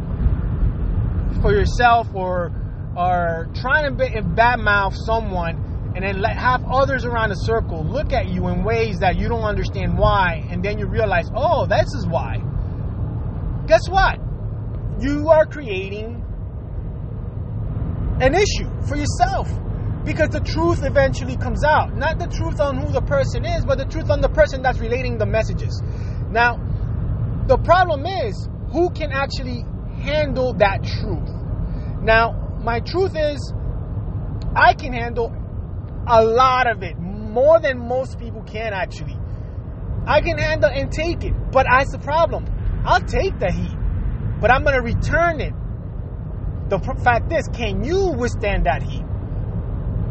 for 1.40 1.52
yourself 1.52 2.08
or 2.14 2.52
or 2.96 3.48
trying 3.54 3.96
to 3.96 4.22
badmouth 4.22 4.94
someone 5.06 5.59
and 5.94 6.04
then 6.04 6.20
let 6.20 6.36
have 6.36 6.64
others 6.70 7.04
around 7.04 7.30
the 7.30 7.34
circle 7.34 7.84
look 7.84 8.12
at 8.12 8.28
you 8.28 8.48
in 8.48 8.62
ways 8.64 8.98
that 9.00 9.16
you 9.16 9.28
don't 9.28 9.42
understand 9.42 9.96
why 9.98 10.46
and 10.50 10.62
then 10.62 10.78
you 10.78 10.86
realize 10.86 11.28
oh 11.34 11.66
this 11.66 11.92
is 11.94 12.06
why 12.06 12.36
guess 13.66 13.88
what 13.88 14.18
you 15.00 15.28
are 15.28 15.46
creating 15.46 16.16
an 18.20 18.34
issue 18.34 18.68
for 18.86 18.96
yourself 18.96 19.48
because 20.04 20.30
the 20.30 20.40
truth 20.40 20.82
eventually 20.84 21.36
comes 21.36 21.64
out. 21.64 21.94
Not 21.94 22.18
the 22.18 22.26
truth 22.26 22.60
on 22.60 22.78
who 22.78 22.92
the 22.92 23.02
person 23.02 23.44
is, 23.44 23.64
but 23.64 23.78
the 23.78 23.84
truth 23.84 24.10
on 24.10 24.20
the 24.20 24.28
person 24.28 24.62
that's 24.62 24.78
relating 24.78 25.18
the 25.18 25.26
messages. 25.26 25.82
Now, 26.30 26.56
the 27.46 27.58
problem 27.58 28.06
is 28.06 28.48
who 28.72 28.90
can 28.90 29.12
actually 29.12 29.64
handle 30.02 30.54
that 30.54 30.82
truth. 30.82 31.28
Now, 32.02 32.58
my 32.62 32.80
truth 32.80 33.14
is 33.16 33.52
I 34.54 34.74
can 34.74 34.92
handle 34.92 35.34
a 36.06 36.24
lot 36.24 36.66
of 36.66 36.82
it, 36.82 36.98
more 36.98 37.60
than 37.60 37.78
most 37.86 38.18
people 38.18 38.42
can 38.42 38.72
actually. 38.72 39.16
I 40.06 40.20
can 40.20 40.38
handle 40.38 40.70
and 40.70 40.90
take 40.90 41.22
it, 41.24 41.34
but 41.52 41.66
that's 41.70 41.92
the 41.92 41.98
problem. 41.98 42.46
I'll 42.84 43.00
take 43.00 43.38
the 43.38 43.50
heat, 43.50 43.76
but 44.40 44.50
I'm 44.50 44.62
going 44.62 44.74
to 44.74 44.82
return 44.82 45.40
it. 45.40 45.52
The 46.68 46.78
fact 47.04 47.32
is, 47.32 47.48
can 47.48 47.84
you 47.84 48.12
withstand 48.16 48.66
that 48.66 48.82
heat? 48.82 49.04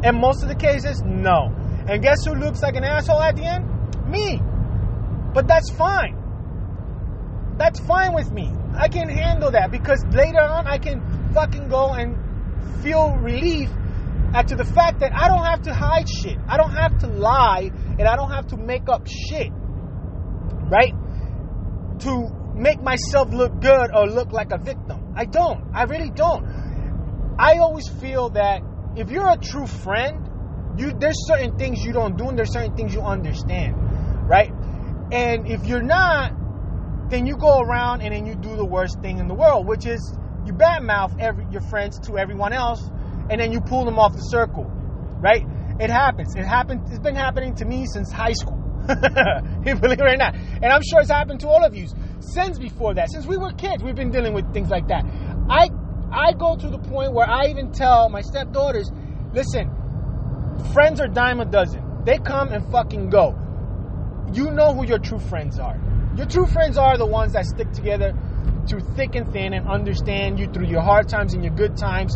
And 0.04 0.18
most 0.18 0.44
of 0.44 0.50
the 0.50 0.56
cases, 0.56 1.02
no. 1.04 1.54
And 1.88 2.02
guess 2.02 2.26
who 2.26 2.36
looks 2.36 2.62
like 2.62 2.76
an 2.76 2.84
asshole 2.84 3.22
at 3.22 3.36
the 3.36 3.44
end? 3.44 3.66
Me. 4.08 4.40
But 5.34 5.48
that's 5.48 5.72
fine. 5.72 6.16
That's 7.58 7.80
fine 7.80 8.14
with 8.14 8.32
me. 8.32 8.52
I 8.78 8.88
can 8.88 9.10
handle 9.10 9.52
that 9.52 9.72
because 9.72 10.04
later 10.12 10.40
on 10.40 10.68
I 10.68 10.78
can 10.78 11.02
fucking 11.34 11.68
go 11.70 11.92
and 11.94 12.16
feel 12.82 13.12
relief 13.18 13.70
to 14.48 14.56
the 14.56 14.66
fact 14.66 15.00
that 15.00 15.12
I 15.14 15.28
don't 15.28 15.46
have 15.46 15.64
to 15.64 15.74
hide 15.74 16.08
shit. 16.08 16.38
I 16.48 16.58
don't 16.58 16.72
have 16.72 17.00
to 17.00 17.08
lie 17.08 17.72
and 17.98 18.08
I 18.08 18.16
don't 18.16 18.32
have 18.32 18.48
to 18.48 18.58
make 18.58 18.88
up 18.88 19.08
shit. 19.08 19.52
Right? 19.52 20.94
To 22.00 22.30
make 22.56 22.82
myself 22.82 23.32
look 23.32 23.60
good 23.62 23.90
or 23.94 24.08
look 24.08 24.32
like 24.32 24.52
a 24.52 24.58
victim. 24.58 25.14
I 25.16 25.26
don't. 25.26 25.72
I 25.74 25.84
really 25.84 26.12
don't. 26.12 26.46
I 27.40 27.58
always 27.60 27.88
feel 27.88 28.30
that 28.32 28.62
if 28.96 29.10
you're 29.10 29.30
a 29.30 29.38
true 29.38 29.66
friend, 29.66 30.30
you 30.78 30.94
there's 30.98 31.28
certain 31.28 31.58
things 31.58 31.84
you 31.84 31.94
don't 31.94 32.18
do 32.18 32.28
and 32.28 32.38
there's 32.38 32.54
certain 32.54 32.76
things 32.76 32.94
you 32.94 33.02
understand, 33.02 33.76
right? 34.28 34.52
And 35.12 35.48
if 35.48 35.66
you're 35.66 35.82
not, 35.82 36.34
then 37.10 37.26
you 37.26 37.38
go 37.38 37.60
around 37.60 38.02
and 38.02 38.14
then 38.14 38.26
you 38.26 38.36
do 38.36 38.56
the 38.56 38.66
worst 38.66 39.00
thing 39.02 39.18
in 39.18 39.28
the 39.28 39.34
world, 39.34 39.68
which 39.68 39.86
is 39.86 40.16
you 40.46 40.54
badmouth 40.54 41.20
every 41.20 41.46
your 41.52 41.62
friends 41.62 42.00
to 42.08 42.18
everyone 42.18 42.54
else, 42.54 42.82
and 43.30 43.40
then 43.40 43.52
you 43.52 43.62
pull 43.62 43.86
them 43.86 44.00
off 44.00 44.14
the 44.14 44.22
circle, 44.22 44.66
right? 45.20 45.46
It 45.80 45.90
happens. 45.90 46.36
It 46.36 46.46
happened. 46.46 46.82
It's 46.88 47.00
been 47.00 47.16
happening 47.16 47.56
to 47.56 47.66
me 47.66 47.86
since 47.86 48.12
high 48.12 48.34
school. 48.34 48.58
Believe 48.90 49.84
it 49.84 50.02
or 50.02 50.18
not, 50.18 50.34
and 50.36 50.66
I'm 50.66 50.82
sure 50.82 51.00
it's 51.02 51.12
happened 51.12 51.42
to 51.42 51.48
all 51.48 51.64
of 51.64 51.76
you 51.76 51.88
since 52.20 52.58
before 52.58 52.96
that. 52.96 53.10
Since 53.12 53.28
we 53.28 53.38
were 53.38 53.52
kids, 53.52 53.84
we've 53.84 53.96
been 53.96 54.12
dealing 54.12 54.34
with 54.34 54.52
things 54.54 54.70
like 54.70 54.88
that. 54.88 55.06
I 55.50 55.70
I 56.12 56.34
go 56.34 56.56
to 56.56 56.70
the 56.70 56.80
point 56.80 57.14
where 57.14 57.30
I 57.30 57.48
even 57.48 57.72
tell 57.72 58.10
my 58.10 58.22
stepdaughters, 58.22 58.92
listen, 59.34 59.70
friends 60.74 61.00
are 61.00 61.08
dime 61.08 61.40
a 61.40 61.46
dozen. 61.46 62.04
They 62.04 62.18
come 62.18 62.50
and 62.52 62.70
fucking 62.72 63.10
go. 63.10 63.38
You 64.34 64.52
know 64.52 64.74
who 64.74 64.86
your 64.86 65.00
true 65.00 65.20
friends 65.20 65.60
are. 65.60 65.80
Your 66.16 66.26
true 66.26 66.48
friends 66.48 66.78
are 66.78 66.98
the 66.98 67.06
ones 67.06 67.34
that 67.34 67.46
stick 67.46 67.72
together 67.72 68.14
through 68.68 68.82
thick 68.96 69.16
and 69.16 69.32
thin 69.32 69.54
and 69.54 69.68
understand 69.68 70.40
you 70.40 70.48
through 70.52 70.68
your 70.68 70.82
hard 70.82 71.08
times 71.08 71.34
and 71.34 71.44
your 71.44 71.54
good 71.54 71.78
times. 71.78 72.16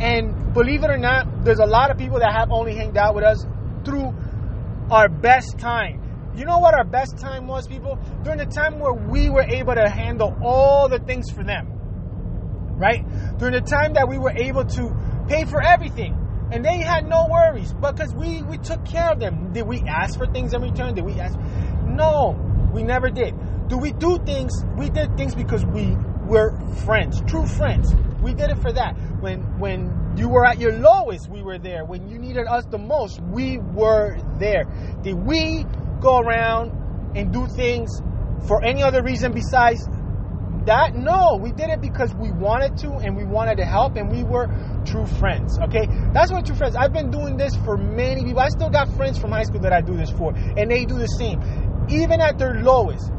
And 0.00 0.52
believe 0.54 0.84
it 0.84 0.90
or 0.90 0.98
not, 0.98 1.44
there's 1.44 1.58
a 1.58 1.66
lot 1.66 1.90
of 1.90 1.98
people 1.98 2.20
that 2.20 2.32
have 2.32 2.50
only 2.50 2.74
hanged 2.74 2.96
out 2.96 3.14
with 3.14 3.24
us 3.24 3.44
through 3.84 4.14
our 4.90 5.08
best 5.08 5.58
time. 5.58 6.32
You 6.36 6.44
know 6.44 6.58
what 6.58 6.74
our 6.74 6.84
best 6.84 7.18
time 7.18 7.46
was, 7.46 7.66
people? 7.66 7.98
During 8.22 8.38
the 8.38 8.46
time 8.46 8.78
where 8.78 8.92
we 8.92 9.28
were 9.28 9.42
able 9.42 9.74
to 9.74 9.88
handle 9.88 10.36
all 10.42 10.88
the 10.88 10.98
things 11.00 11.30
for 11.30 11.42
them 11.42 11.78
right? 12.78 13.04
During 13.38 13.54
the 13.54 13.60
time 13.60 13.94
that 13.94 14.08
we 14.08 14.18
were 14.18 14.30
able 14.30 14.64
to 14.64 15.26
pay 15.28 15.44
for 15.44 15.60
everything. 15.60 16.16
And 16.50 16.64
they 16.64 16.78
had 16.78 17.06
no 17.06 17.26
worries 17.30 17.74
because 17.74 18.14
we, 18.14 18.42
we 18.42 18.56
took 18.56 18.86
care 18.86 19.10
of 19.10 19.20
them. 19.20 19.52
Did 19.52 19.66
we 19.66 19.82
ask 19.82 20.16
for 20.16 20.26
things 20.26 20.54
in 20.54 20.62
return? 20.62 20.94
Did 20.94 21.04
we 21.04 21.20
ask? 21.20 21.38
No, 21.84 22.38
we 22.72 22.82
never 22.82 23.10
did. 23.10 23.34
Do 23.68 23.76
we 23.76 23.92
do 23.92 24.18
things? 24.24 24.52
We 24.76 24.88
did 24.88 25.16
things 25.16 25.34
because 25.34 25.66
we 25.66 25.94
were 26.24 26.58
friends, 26.86 27.20
true 27.26 27.46
friends. 27.46 27.92
We 28.28 28.34
did 28.34 28.50
it 28.50 28.58
for 28.58 28.70
that. 28.72 28.92
When 29.20 29.58
when 29.58 30.14
you 30.18 30.28
were 30.28 30.44
at 30.44 30.60
your 30.60 30.72
lowest, 30.72 31.30
we 31.30 31.42
were 31.42 31.58
there. 31.58 31.86
When 31.86 32.08
you 32.08 32.18
needed 32.18 32.46
us 32.46 32.66
the 32.66 32.76
most, 32.76 33.22
we 33.22 33.56
were 33.56 34.18
there. 34.38 34.64
Did 35.02 35.14
we 35.14 35.64
go 36.00 36.18
around 36.18 37.16
and 37.16 37.32
do 37.32 37.46
things 37.46 38.02
for 38.46 38.62
any 38.62 38.82
other 38.82 39.02
reason 39.02 39.32
besides 39.32 39.88
that? 40.66 40.94
No, 40.94 41.38
we 41.40 41.52
did 41.52 41.70
it 41.70 41.80
because 41.80 42.14
we 42.14 42.30
wanted 42.30 42.76
to 42.84 42.90
and 43.00 43.16
we 43.16 43.24
wanted 43.24 43.56
to 43.56 43.64
help 43.64 43.96
and 43.96 44.10
we 44.10 44.24
were 44.24 44.48
true 44.84 45.06
friends. 45.06 45.58
Okay, 45.58 45.88
that's 46.12 46.30
what 46.30 46.44
true 46.44 46.54
friends. 46.54 46.76
I've 46.76 46.92
been 46.92 47.10
doing 47.10 47.38
this 47.38 47.56
for 47.64 47.78
many 47.78 48.24
people. 48.24 48.40
I 48.40 48.50
still 48.50 48.68
got 48.68 48.94
friends 48.94 49.18
from 49.18 49.32
high 49.32 49.44
school 49.44 49.60
that 49.60 49.72
I 49.72 49.80
do 49.80 49.96
this 49.96 50.10
for, 50.10 50.34
and 50.34 50.70
they 50.70 50.84
do 50.84 50.98
the 50.98 51.06
same. 51.06 51.40
Even 51.88 52.20
at 52.20 52.36
their 52.36 52.60
lowest, 52.60 53.10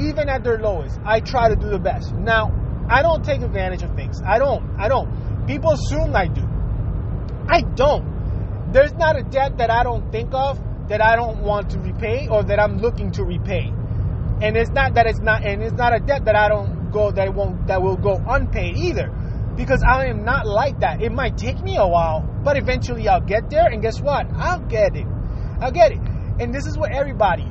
even 0.00 0.28
at 0.28 0.42
their 0.42 0.58
lowest, 0.58 0.98
I 1.04 1.20
try 1.20 1.48
to 1.48 1.54
do 1.54 1.68
the 1.68 1.78
best. 1.78 2.12
Now, 2.14 2.61
I 2.88 3.02
don't 3.02 3.24
take 3.24 3.40
advantage 3.42 3.82
of 3.82 3.94
things. 3.94 4.20
I 4.22 4.38
don't. 4.38 4.78
I 4.78 4.88
don't. 4.88 5.46
People 5.46 5.72
assume 5.72 6.14
I 6.14 6.26
do. 6.26 6.42
I 7.48 7.62
don't. 7.62 8.72
There's 8.72 8.94
not 8.94 9.18
a 9.18 9.22
debt 9.22 9.58
that 9.58 9.70
I 9.70 9.82
don't 9.82 10.10
think 10.10 10.32
of 10.32 10.58
that 10.88 11.02
I 11.02 11.16
don't 11.16 11.40
want 11.40 11.70
to 11.70 11.78
repay 11.78 12.28
or 12.28 12.42
that 12.44 12.58
I'm 12.58 12.78
looking 12.78 13.12
to 13.12 13.24
repay 13.24 13.72
and 14.42 14.56
it's 14.56 14.70
not 14.70 14.94
that 14.94 15.06
it's 15.06 15.20
not 15.20 15.44
and 15.44 15.62
it's 15.62 15.74
not 15.74 15.94
a 15.94 16.00
debt 16.00 16.24
that 16.24 16.34
I 16.34 16.48
don't 16.48 16.90
go 16.90 17.12
that 17.12 17.32
won't 17.32 17.68
that 17.68 17.80
will 17.80 17.96
go 17.96 18.20
unpaid 18.26 18.76
either 18.76 19.08
because 19.56 19.84
I 19.86 20.06
am 20.06 20.24
not 20.24 20.46
like 20.46 20.80
that. 20.80 21.00
It 21.02 21.12
might 21.12 21.36
take 21.36 21.62
me 21.62 21.76
a 21.76 21.86
while, 21.86 22.22
but 22.42 22.56
eventually 22.56 23.06
I'll 23.08 23.20
get 23.20 23.50
there 23.50 23.68
and 23.68 23.82
guess 23.82 24.00
what? 24.00 24.26
I'll 24.34 24.60
get 24.60 24.96
it. 24.96 25.06
I'll 25.60 25.70
get 25.70 25.92
it. 25.92 26.00
And 26.40 26.52
this 26.54 26.66
is 26.66 26.76
what 26.76 26.90
everybody, 26.92 27.46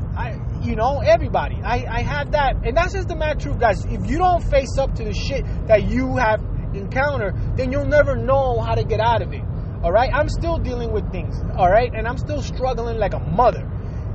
you 0.62 0.76
know, 0.76 1.00
everybody. 1.00 1.56
I 1.64 1.86
I 1.90 2.02
have 2.02 2.32
that 2.32 2.66
and 2.66 2.76
that's 2.76 2.94
just 2.94 3.08
the 3.08 3.16
mad 3.16 3.40
truth 3.40 3.60
guys. 3.60 3.84
If 3.86 4.10
you 4.10 4.18
don't 4.18 4.42
face 4.42 4.78
up 4.78 4.96
to 4.96 5.04
the 5.04 5.14
shit 5.14 5.46
that 5.68 5.90
you 5.90 6.18
have 6.18 6.42
encountered, 6.74 7.36
then 7.58 7.72
you'll 7.72 7.86
never 7.88 8.16
know 8.16 8.60
how 8.60 8.76
to 8.76 8.84
get 8.84 9.00
out 9.00 9.22
of 9.22 9.34
it. 9.34 9.44
All 9.84 9.92
right? 9.92 10.12
I'm 10.14 10.30
still 10.30 10.58
dealing 10.58 10.92
with 10.92 11.12
things, 11.12 11.36
all 11.58 11.70
right? 11.70 11.92
And 11.94 12.08
I'm 12.08 12.18
still 12.18 12.42
struggling 12.42 12.98
like 12.98 13.14
a 13.14 13.20
mother 13.20 13.68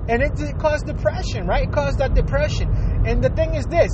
and 0.08 0.22
it, 0.22 0.38
it 0.40 0.58
caused 0.58 0.86
depression, 0.86 1.46
right? 1.46 1.64
It 1.64 1.72
caused 1.72 1.98
that 1.98 2.14
depression. 2.14 2.70
And 3.06 3.22
the 3.22 3.30
thing 3.30 3.54
is 3.54 3.66
this: 3.66 3.92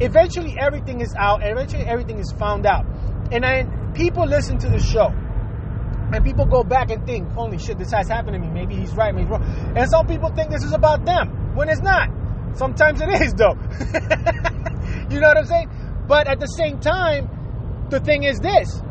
eventually 0.00 0.56
everything 0.58 1.00
is 1.00 1.14
out, 1.18 1.40
eventually 1.42 1.84
everything 1.84 2.18
is 2.18 2.32
found 2.32 2.66
out. 2.66 2.84
And 3.32 3.44
then 3.44 3.92
people 3.94 4.26
listen 4.26 4.58
to 4.58 4.68
the 4.68 4.78
show, 4.78 5.12
and 6.12 6.24
people 6.24 6.44
go 6.44 6.62
back 6.62 6.90
and 6.90 7.06
think, 7.06 7.30
"Holy 7.32 7.58
shit, 7.58 7.78
this 7.78 7.92
has 7.92 8.08
happened 8.08 8.34
to 8.34 8.38
me. 8.40 8.48
Maybe 8.50 8.76
he's 8.76 8.94
right, 8.94 9.14
maybe 9.14 9.26
he's 9.26 9.30
wrong." 9.30 9.74
And 9.76 9.88
some 9.88 10.06
people 10.06 10.30
think 10.30 10.50
this 10.50 10.64
is 10.64 10.72
about 10.72 11.04
them 11.04 11.54
when 11.54 11.68
it's 11.68 11.82
not. 11.82 12.08
Sometimes 12.54 13.00
it 13.00 13.08
is, 13.08 13.34
though. 13.34 13.54
you 15.10 15.20
know 15.20 15.28
what 15.28 15.38
I'm 15.38 15.46
saying? 15.46 15.70
But 16.08 16.26
at 16.26 16.40
the 16.40 16.46
same 16.46 16.80
time, 16.80 17.86
the 17.90 18.00
thing 18.00 18.24
is 18.24 18.38
this 18.40 18.82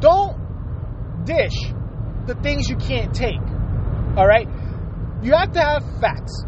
don't 0.00 1.24
dish 1.24 1.72
the 2.26 2.34
things 2.42 2.68
you 2.68 2.76
can't 2.76 3.14
take. 3.14 3.40
All 4.16 4.26
right? 4.26 4.48
You 5.22 5.32
have 5.32 5.52
to 5.52 5.60
have 5.60 5.82
facts. 6.00 6.44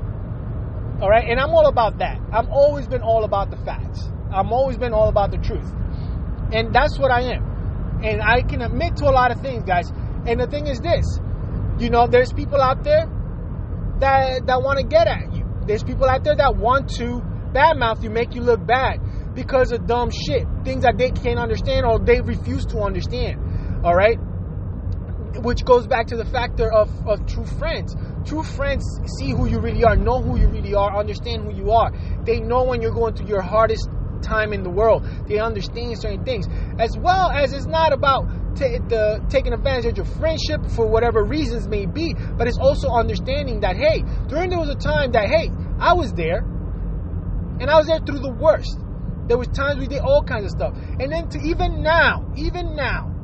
All 1.00 1.08
right? 1.08 1.28
And 1.28 1.40
I'm 1.40 1.50
all 1.50 1.66
about 1.66 1.98
that. 1.98 2.18
I've 2.32 2.48
always 2.48 2.86
been 2.86 3.02
all 3.02 3.24
about 3.24 3.50
the 3.50 3.56
facts. 3.64 4.08
I've 4.32 4.50
always 4.50 4.78
been 4.78 4.92
all 4.92 5.08
about 5.08 5.30
the 5.30 5.38
truth. 5.38 5.72
And 6.52 6.74
that's 6.74 6.98
what 6.98 7.10
I 7.10 7.22
am. 7.34 7.50
And 8.02 8.23
I 8.23 8.42
can 8.42 8.62
admit 8.62 8.97
to 8.97 9.04
a 9.04 9.12
lot 9.12 9.30
of 9.30 9.40
things, 9.40 9.64
guys. 9.64 9.90
And 10.26 10.40
the 10.40 10.47
thing 10.47 10.66
is 10.66 10.80
this 10.80 11.21
you 11.80 11.88
know, 11.88 12.07
there's 12.07 12.33
people 12.33 12.61
out 12.61 12.85
there 12.85 13.07
that, 14.00 14.47
that 14.47 14.62
want 14.62 14.78
to 14.78 14.85
get 14.85 15.07
at 15.07 15.33
you. 15.35 15.47
There's 15.66 15.83
people 15.83 16.07
out 16.07 16.25
there 16.25 16.37
that 16.37 16.57
want 16.57 16.90
to 16.97 17.23
badmouth 17.54 18.02
you, 18.02 18.11
make 18.11 18.35
you 18.35 18.42
look 18.42 18.64
bad 18.64 19.00
because 19.35 19.73
of 19.73 19.87
dumb 19.87 20.11
shit, 20.11 20.47
things 20.64 20.83
that 20.83 20.99
they 20.99 21.11
can't 21.11 21.38
understand 21.38 21.87
or 21.87 21.99
they 21.99 22.21
refuse 22.21 22.66
to 22.66 22.80
understand. 22.80 23.83
All 23.85 23.95
right? 23.95 24.19
Which 25.42 25.64
goes 25.64 25.87
back 25.87 26.09
to 26.09 26.16
the 26.16 26.25
factor 26.25 26.71
of, 26.71 26.90
of 27.07 27.26
true 27.26 27.47
friends. 27.47 27.95
True 28.26 28.42
friends 28.42 28.85
see 29.19 29.30
who 29.30 29.47
you 29.47 29.61
really 29.61 29.85
are, 29.85 29.97
know 29.97 30.21
who 30.21 30.38
you 30.38 30.49
really 30.49 30.75
are, 30.75 30.99
understand 30.99 31.45
who 31.45 31.57
you 31.57 31.71
are. 31.71 31.92
They 32.25 32.40
know 32.40 32.64
when 32.64 32.83
you're 32.83 32.92
going 32.92 33.14
through 33.14 33.28
your 33.28 33.42
hardest 33.42 33.88
time 34.22 34.52
in 34.52 34.62
the 34.62 34.70
world. 34.70 35.06
They 35.26 35.38
understand 35.38 36.00
certain 36.00 36.24
things. 36.24 36.46
As 36.78 36.96
well 36.96 37.30
as 37.30 37.52
it's 37.52 37.66
not 37.66 37.92
about 37.92 38.56
t- 38.56 38.78
the, 38.88 39.24
taking 39.28 39.52
advantage 39.52 39.98
of 39.98 40.08
friendship 40.16 40.64
for 40.70 40.86
whatever 40.86 41.24
reasons 41.24 41.68
may 41.68 41.86
be, 41.86 42.14
but 42.14 42.46
it's 42.46 42.58
also 42.58 42.90
understanding 42.90 43.60
that, 43.60 43.76
hey, 43.76 44.02
during 44.28 44.50
there 44.50 44.58
was 44.58 44.70
a 44.70 44.74
time 44.74 45.12
that, 45.12 45.28
hey, 45.28 45.50
I 45.78 45.94
was 45.94 46.12
there, 46.12 46.38
and 46.38 47.68
I 47.68 47.76
was 47.76 47.86
there 47.86 47.98
through 47.98 48.20
the 48.20 48.32
worst. 48.32 48.78
There 49.28 49.38
was 49.38 49.48
times 49.48 49.78
we 49.78 49.86
did 49.86 50.00
all 50.00 50.22
kinds 50.22 50.46
of 50.46 50.50
stuff. 50.50 50.74
And 50.98 51.12
then 51.12 51.28
to 51.30 51.38
even 51.40 51.82
now, 51.82 52.32
even 52.36 52.74
now, 52.74 53.14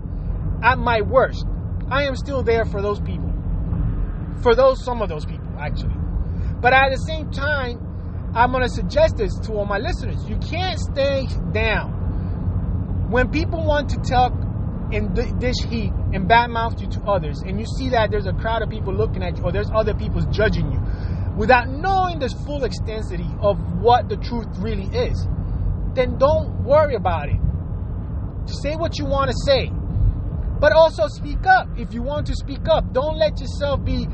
at 0.62 0.78
my 0.78 1.00
worst, 1.00 1.44
I 1.90 2.04
am 2.04 2.16
still 2.16 2.42
there 2.42 2.64
for 2.64 2.82
those 2.82 3.00
people. 3.00 3.32
For 4.42 4.54
those, 4.54 4.84
some 4.84 5.02
of 5.02 5.08
those 5.08 5.24
people, 5.24 5.48
actually. 5.58 5.94
But 6.60 6.72
at 6.72 6.90
the 6.90 6.98
same 6.98 7.30
time, 7.30 7.85
I'm 8.36 8.52
going 8.52 8.64
to 8.64 8.68
suggest 8.68 9.16
this 9.16 9.32
to 9.44 9.54
all 9.54 9.64
my 9.64 9.78
listeners. 9.78 10.28
You 10.28 10.36
can't 10.36 10.78
stay 10.78 11.26
down. 11.52 13.08
When 13.08 13.30
people 13.30 13.64
want 13.64 13.88
to 13.90 13.96
talk 13.96 14.34
in 14.92 15.14
dish 15.38 15.64
heat 15.70 15.90
and 16.12 16.28
badmouth 16.28 16.78
you 16.78 16.86
to 16.88 17.00
others, 17.08 17.40
and 17.40 17.58
you 17.58 17.64
see 17.64 17.88
that 17.88 18.10
there's 18.10 18.26
a 18.26 18.34
crowd 18.34 18.60
of 18.60 18.68
people 18.68 18.92
looking 18.92 19.22
at 19.22 19.38
you, 19.38 19.42
or 19.42 19.52
there's 19.52 19.70
other 19.74 19.94
people 19.94 20.20
judging 20.30 20.70
you, 20.70 20.78
without 21.34 21.70
knowing 21.70 22.18
the 22.18 22.28
full 22.44 22.62
extensity 22.64 23.26
of 23.40 23.56
what 23.80 24.10
the 24.10 24.18
truth 24.18 24.48
really 24.58 24.94
is, 24.94 25.26
then 25.94 26.18
don't 26.18 26.62
worry 26.62 26.94
about 26.94 27.30
it. 27.30 27.40
Say 28.62 28.76
what 28.76 28.98
you 28.98 29.06
want 29.06 29.30
to 29.30 29.36
say. 29.46 29.70
But 30.60 30.72
also 30.72 31.08
speak 31.08 31.46
up 31.46 31.68
if 31.78 31.94
you 31.94 32.02
want 32.02 32.26
to 32.26 32.34
speak 32.34 32.68
up. 32.68 32.92
Don't 32.92 33.16
let 33.16 33.40
yourself 33.40 33.82
be 33.82 34.06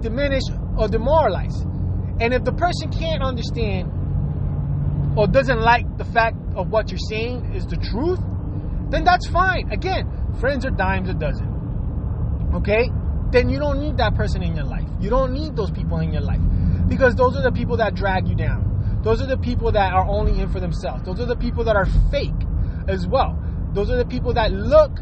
diminished 0.00 0.52
or 0.78 0.86
demoralized. 0.86 1.66
And 2.20 2.32
if 2.32 2.44
the 2.44 2.52
person 2.52 2.90
can't 2.90 3.22
understand 3.22 3.92
or 5.16 5.26
doesn't 5.26 5.60
like 5.60 5.98
the 5.98 6.04
fact 6.04 6.36
of 6.54 6.68
what 6.70 6.90
you're 6.90 6.98
saying 7.10 7.54
is 7.54 7.66
the 7.66 7.76
truth, 7.76 8.20
then 8.90 9.04
that's 9.04 9.26
fine. 9.26 9.70
Again, 9.72 10.34
friends 10.40 10.64
are 10.64 10.70
dimes 10.70 11.08
a 11.08 11.14
dozen. 11.14 12.50
Okay? 12.54 12.90
Then 13.30 13.48
you 13.48 13.58
don't 13.58 13.80
need 13.80 13.98
that 13.98 14.14
person 14.14 14.42
in 14.42 14.54
your 14.54 14.64
life. 14.64 14.88
You 15.00 15.10
don't 15.10 15.32
need 15.32 15.56
those 15.56 15.70
people 15.70 15.98
in 15.98 16.12
your 16.12 16.22
life. 16.22 16.40
Because 16.88 17.14
those 17.16 17.36
are 17.36 17.42
the 17.42 17.52
people 17.52 17.76
that 17.78 17.94
drag 17.94 18.28
you 18.28 18.34
down. 18.34 19.00
Those 19.02 19.20
are 19.20 19.26
the 19.26 19.36
people 19.36 19.72
that 19.72 19.92
are 19.92 20.06
only 20.06 20.40
in 20.40 20.50
for 20.50 20.60
themselves. 20.60 21.04
Those 21.04 21.20
are 21.20 21.26
the 21.26 21.36
people 21.36 21.64
that 21.64 21.76
are 21.76 21.86
fake 22.10 22.32
as 22.88 23.06
well. 23.06 23.38
Those 23.72 23.90
are 23.90 23.96
the 23.96 24.06
people 24.06 24.34
that 24.34 24.52
look, 24.52 25.00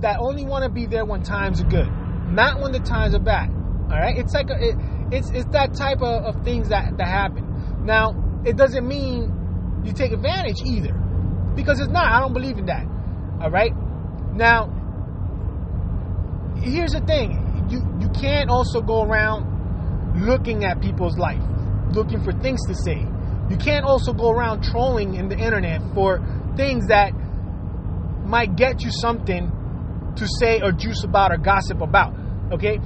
that 0.00 0.18
only 0.18 0.44
want 0.44 0.64
to 0.64 0.70
be 0.70 0.86
there 0.86 1.04
when 1.04 1.22
times 1.22 1.60
are 1.60 1.68
good, 1.68 1.90
not 2.30 2.60
when 2.60 2.72
the 2.72 2.80
times 2.80 3.14
are 3.14 3.20
bad. 3.20 3.50
All 3.50 3.98
right? 3.98 4.16
It's 4.16 4.32
like, 4.32 4.48
a, 4.50 4.56
it, 4.58 4.76
it's, 5.12 5.30
it's 5.30 5.48
that 5.50 5.74
type 5.74 6.00
of, 6.00 6.24
of 6.24 6.44
things 6.44 6.70
that, 6.70 6.96
that 6.96 7.06
happen. 7.06 7.84
Now, 7.84 8.14
it 8.44 8.56
doesn't 8.56 8.86
mean 8.86 9.82
you 9.84 9.92
take 9.92 10.12
advantage 10.12 10.62
either. 10.64 10.94
Because 11.54 11.80
it's 11.80 11.90
not. 11.90 12.06
I 12.06 12.20
don't 12.20 12.32
believe 12.32 12.58
in 12.58 12.66
that. 12.66 12.86
All 13.40 13.50
right? 13.50 13.72
Now, 14.32 14.70
here's 16.62 16.92
the 16.92 17.00
thing. 17.00 17.38
You 17.68 17.82
you 18.00 18.08
can't 18.10 18.50
also 18.50 18.80
go 18.80 19.02
around 19.02 20.24
looking 20.26 20.64
at 20.64 20.80
people's 20.80 21.16
life, 21.18 21.42
looking 21.92 22.22
for 22.22 22.32
things 22.32 22.60
to 22.66 22.74
say. 22.74 23.06
You 23.50 23.56
can't 23.56 23.84
also 23.84 24.12
go 24.12 24.30
around 24.30 24.62
trolling 24.62 25.14
in 25.14 25.28
the 25.28 25.36
internet 25.36 25.82
for 25.94 26.20
things 26.56 26.86
that 26.88 27.12
might 28.24 28.56
get 28.56 28.82
you 28.82 28.90
something 28.90 29.50
to 30.16 30.26
say 30.40 30.60
or 30.62 30.72
juice 30.72 31.04
about 31.04 31.32
or 31.32 31.38
gossip 31.38 31.80
about. 31.80 32.14
Okay? 32.52 32.78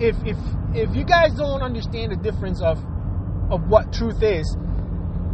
If 0.00 0.16
if 0.24 0.36
if 0.74 0.96
you 0.96 1.04
guys 1.04 1.34
don't 1.34 1.62
understand 1.62 2.12
the 2.12 2.16
difference 2.16 2.60
of 2.60 2.78
of 3.50 3.68
what 3.68 3.92
truth 3.92 4.22
is, 4.22 4.56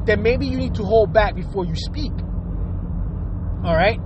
then 0.04 0.22
maybe 0.22 0.46
you 0.46 0.56
need 0.56 0.74
to 0.74 0.84
hold 0.84 1.12
back 1.12 1.34
before 1.34 1.64
you 1.64 1.74
speak. 1.74 2.12
All 3.64 3.74
right? 3.74 3.98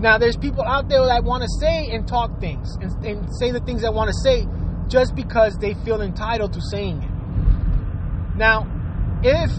Now, 0.00 0.18
there's 0.18 0.36
people 0.36 0.64
out 0.64 0.88
there 0.88 1.04
that 1.04 1.24
want 1.24 1.42
to 1.42 1.48
say 1.60 1.90
and 1.92 2.08
talk 2.08 2.40
things 2.40 2.76
and, 2.80 3.04
and 3.04 3.28
say 3.38 3.50
the 3.50 3.60
things 3.60 3.82
they 3.82 3.88
want 3.90 4.08
to 4.08 4.16
say 4.24 4.46
just 4.88 5.14
because 5.14 5.56
they 5.58 5.74
feel 5.84 6.00
entitled 6.00 6.54
to 6.54 6.60
saying 6.70 7.02
it. 7.02 8.36
Now, 8.36 8.66
if 9.22 9.50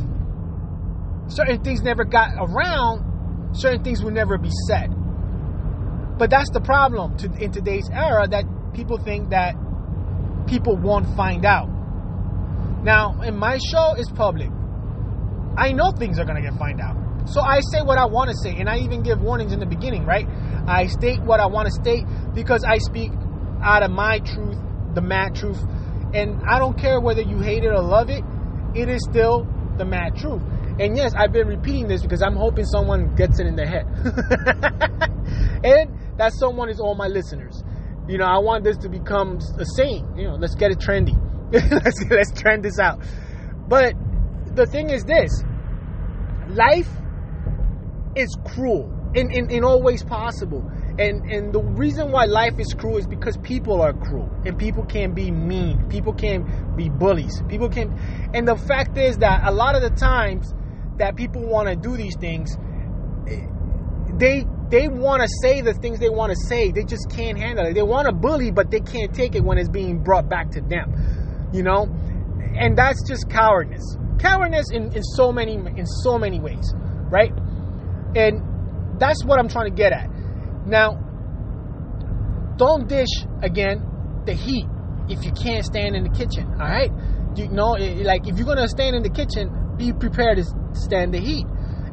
certain 1.32 1.64
things 1.64 1.82
never 1.84 2.04
got 2.04 2.32
around, 2.38 3.56
certain 3.56 3.84
things 3.84 4.04
will 4.04 4.12
never 4.12 4.38
be 4.38 4.50
said. 4.68 4.90
But 6.18 6.30
that's 6.30 6.50
the 6.52 6.62
problem 6.62 7.18
to, 7.18 7.32
in 7.34 7.52
today's 7.52 7.90
era 7.94 8.28
that 8.28 8.46
people 8.74 8.98
think 8.98 9.30
that 9.30 9.56
people 10.52 10.76
won't 10.76 11.08
find 11.16 11.46
out. 11.46 11.70
Now, 12.84 13.22
in 13.22 13.38
my 13.38 13.58
show 13.72 13.94
is 13.98 14.12
public. 14.12 14.50
I 15.58 15.72
know 15.72 15.92
things 15.92 16.20
are 16.20 16.26
gonna 16.26 16.42
get 16.42 16.54
find 16.60 16.82
out. 16.82 16.98
So 17.26 17.40
I 17.42 17.62
say 17.72 17.82
what 17.82 17.98
I 17.98 18.06
want 18.06 18.30
to 18.32 18.36
say, 18.36 18.56
and 18.60 18.68
I 18.68 18.80
even 18.80 19.02
give 19.02 19.22
warnings 19.22 19.54
in 19.54 19.60
the 19.60 19.66
beginning, 19.66 20.06
right? 20.06 20.28
I 20.68 20.88
state 20.88 21.22
what 21.22 21.40
I 21.40 21.46
want 21.46 21.68
to 21.68 21.72
state 21.72 22.04
because 22.34 22.64
I 22.64 22.80
speak 22.80 23.12
out 23.64 23.84
of 23.84 23.92
my 23.92 24.20
truth, 24.20 24.58
the 24.94 25.02
mad 25.02 25.36
truth. 25.36 25.62
And 26.14 26.42
I 26.50 26.60
don't 26.60 26.78
care 26.78 27.00
whether 27.00 27.22
you 27.22 27.40
hate 27.40 27.64
it 27.64 27.70
or 27.70 27.82
love 27.82 28.10
it, 28.10 28.24
it 28.76 28.90
is 28.90 29.02
still 29.10 29.48
the 29.78 29.86
mad 29.86 30.18
truth. 30.18 30.42
And 30.80 30.98
yes, 30.98 31.14
I've 31.16 31.32
been 31.32 31.48
repeating 31.48 31.88
this 31.88 32.02
because 32.02 32.22
I'm 32.22 32.36
hoping 32.36 32.66
someone 32.66 33.16
gets 33.16 33.40
it 33.40 33.46
in 33.46 33.56
their 33.56 33.68
head. 33.68 33.86
and 35.64 36.18
that 36.18 36.34
someone 36.34 36.70
is 36.70 36.80
all 36.80 36.96
my 36.96 37.08
listeners. 37.08 37.64
You 38.12 38.18
know, 38.18 38.26
I 38.26 38.40
want 38.40 38.66
this 38.66 38.76
to 38.80 38.90
become 38.90 39.40
a 39.58 39.66
saying. 39.78 40.06
You 40.18 40.28
know, 40.28 40.36
let's 40.36 40.56
get 40.56 40.70
it 40.70 40.80
trendy. 40.80 41.16
let's 41.54 42.04
let's 42.10 42.32
trend 42.34 42.62
this 42.62 42.78
out. 42.78 43.00
But 43.70 43.94
the 44.54 44.66
thing 44.66 44.90
is 44.90 45.06
this: 45.06 45.32
life 46.50 46.90
is 48.18 48.38
cruel 48.44 48.92
in, 49.16 49.32
in, 49.32 49.50
in 49.50 49.64
all 49.64 49.82
ways 49.82 50.04
possible. 50.04 50.70
And 51.00 51.24
and 51.32 51.54
the 51.54 51.62
reason 51.62 52.12
why 52.12 52.26
life 52.26 52.60
is 52.60 52.74
cruel 52.74 52.98
is 52.98 53.08
because 53.08 53.38
people 53.38 53.82
are 53.82 53.94
cruel 53.94 54.30
and 54.46 54.60
people 54.60 54.84
can 54.84 55.14
be 55.14 55.32
mean. 55.32 55.88
People 55.88 56.12
can 56.12 56.76
be 56.76 56.90
bullies. 56.90 57.42
People 57.48 57.70
can 57.70 57.98
and 58.34 58.46
the 58.46 58.58
fact 58.58 58.98
is 58.98 59.20
that 59.20 59.48
a 59.48 59.52
lot 59.54 59.76
of 59.76 59.82
the 59.82 59.90
times 59.90 60.54
that 60.98 61.16
people 61.16 61.48
want 61.48 61.70
to 61.70 61.78
do 61.78 61.96
these 61.96 62.18
things 62.18 62.58
eh, 63.30 63.48
they 64.18 64.46
they 64.72 64.88
want 64.88 65.22
to 65.22 65.28
say 65.42 65.62
the 65.62 65.74
things 65.74 66.00
they 66.00 66.10
want 66.10 66.32
to 66.32 66.38
say. 66.48 66.72
They 66.72 66.84
just 66.84 67.12
can't 67.12 67.38
handle 67.38 67.66
it. 67.68 67.74
They 67.74 67.84
want 67.84 68.08
to 68.08 68.14
bully 68.14 68.52
but 68.52 68.72
they 68.72 68.80
can't 68.80 69.14
take 69.14 69.36
it 69.36 69.44
when 69.44 69.58
it's 69.58 69.70
being 69.70 70.02
brought 70.02 70.30
back 70.30 70.50
to 70.52 70.62
them. 70.62 71.50
You 71.54 71.64
know? 71.64 71.84
And 72.56 72.78
that's 72.78 73.08
just 73.08 73.30
cowardness. 73.30 73.84
Cowardness 74.20 74.72
in, 74.72 74.94
in 74.94 75.04
so 75.04 75.32
many 75.32 75.56
in 75.56 75.86
so 75.86 76.18
many 76.18 76.40
ways, 76.40 76.74
right? 77.10 77.32
And 78.16 79.00
that's 79.00 79.26
what 79.26 79.40
I'm 79.40 79.50
trying 79.50 79.70
to 79.70 79.76
get 79.76 79.92
at. 79.92 80.10
Now, 80.66 80.96
don't 82.58 82.88
dish 82.88 83.10
again 83.42 83.84
the 84.26 84.34
heat 84.34 84.66
if 85.10 85.26
you 85.26 85.32
can't 85.32 85.66
stand 85.66 85.96
in 85.96 86.04
the 86.04 86.10
kitchen. 86.10 86.46
All 86.60 86.68
right, 86.68 86.92
you 87.36 87.50
know, 87.50 87.72
like 87.72 88.28
if 88.28 88.38
you're 88.38 88.46
gonna 88.46 88.68
stand 88.68 88.96
in 88.96 89.02
the 89.02 89.10
kitchen, 89.10 89.50
be 89.78 89.92
prepared 89.92 90.38
to 90.38 90.44
stand 90.74 91.14
the 91.14 91.20
heat, 91.20 91.46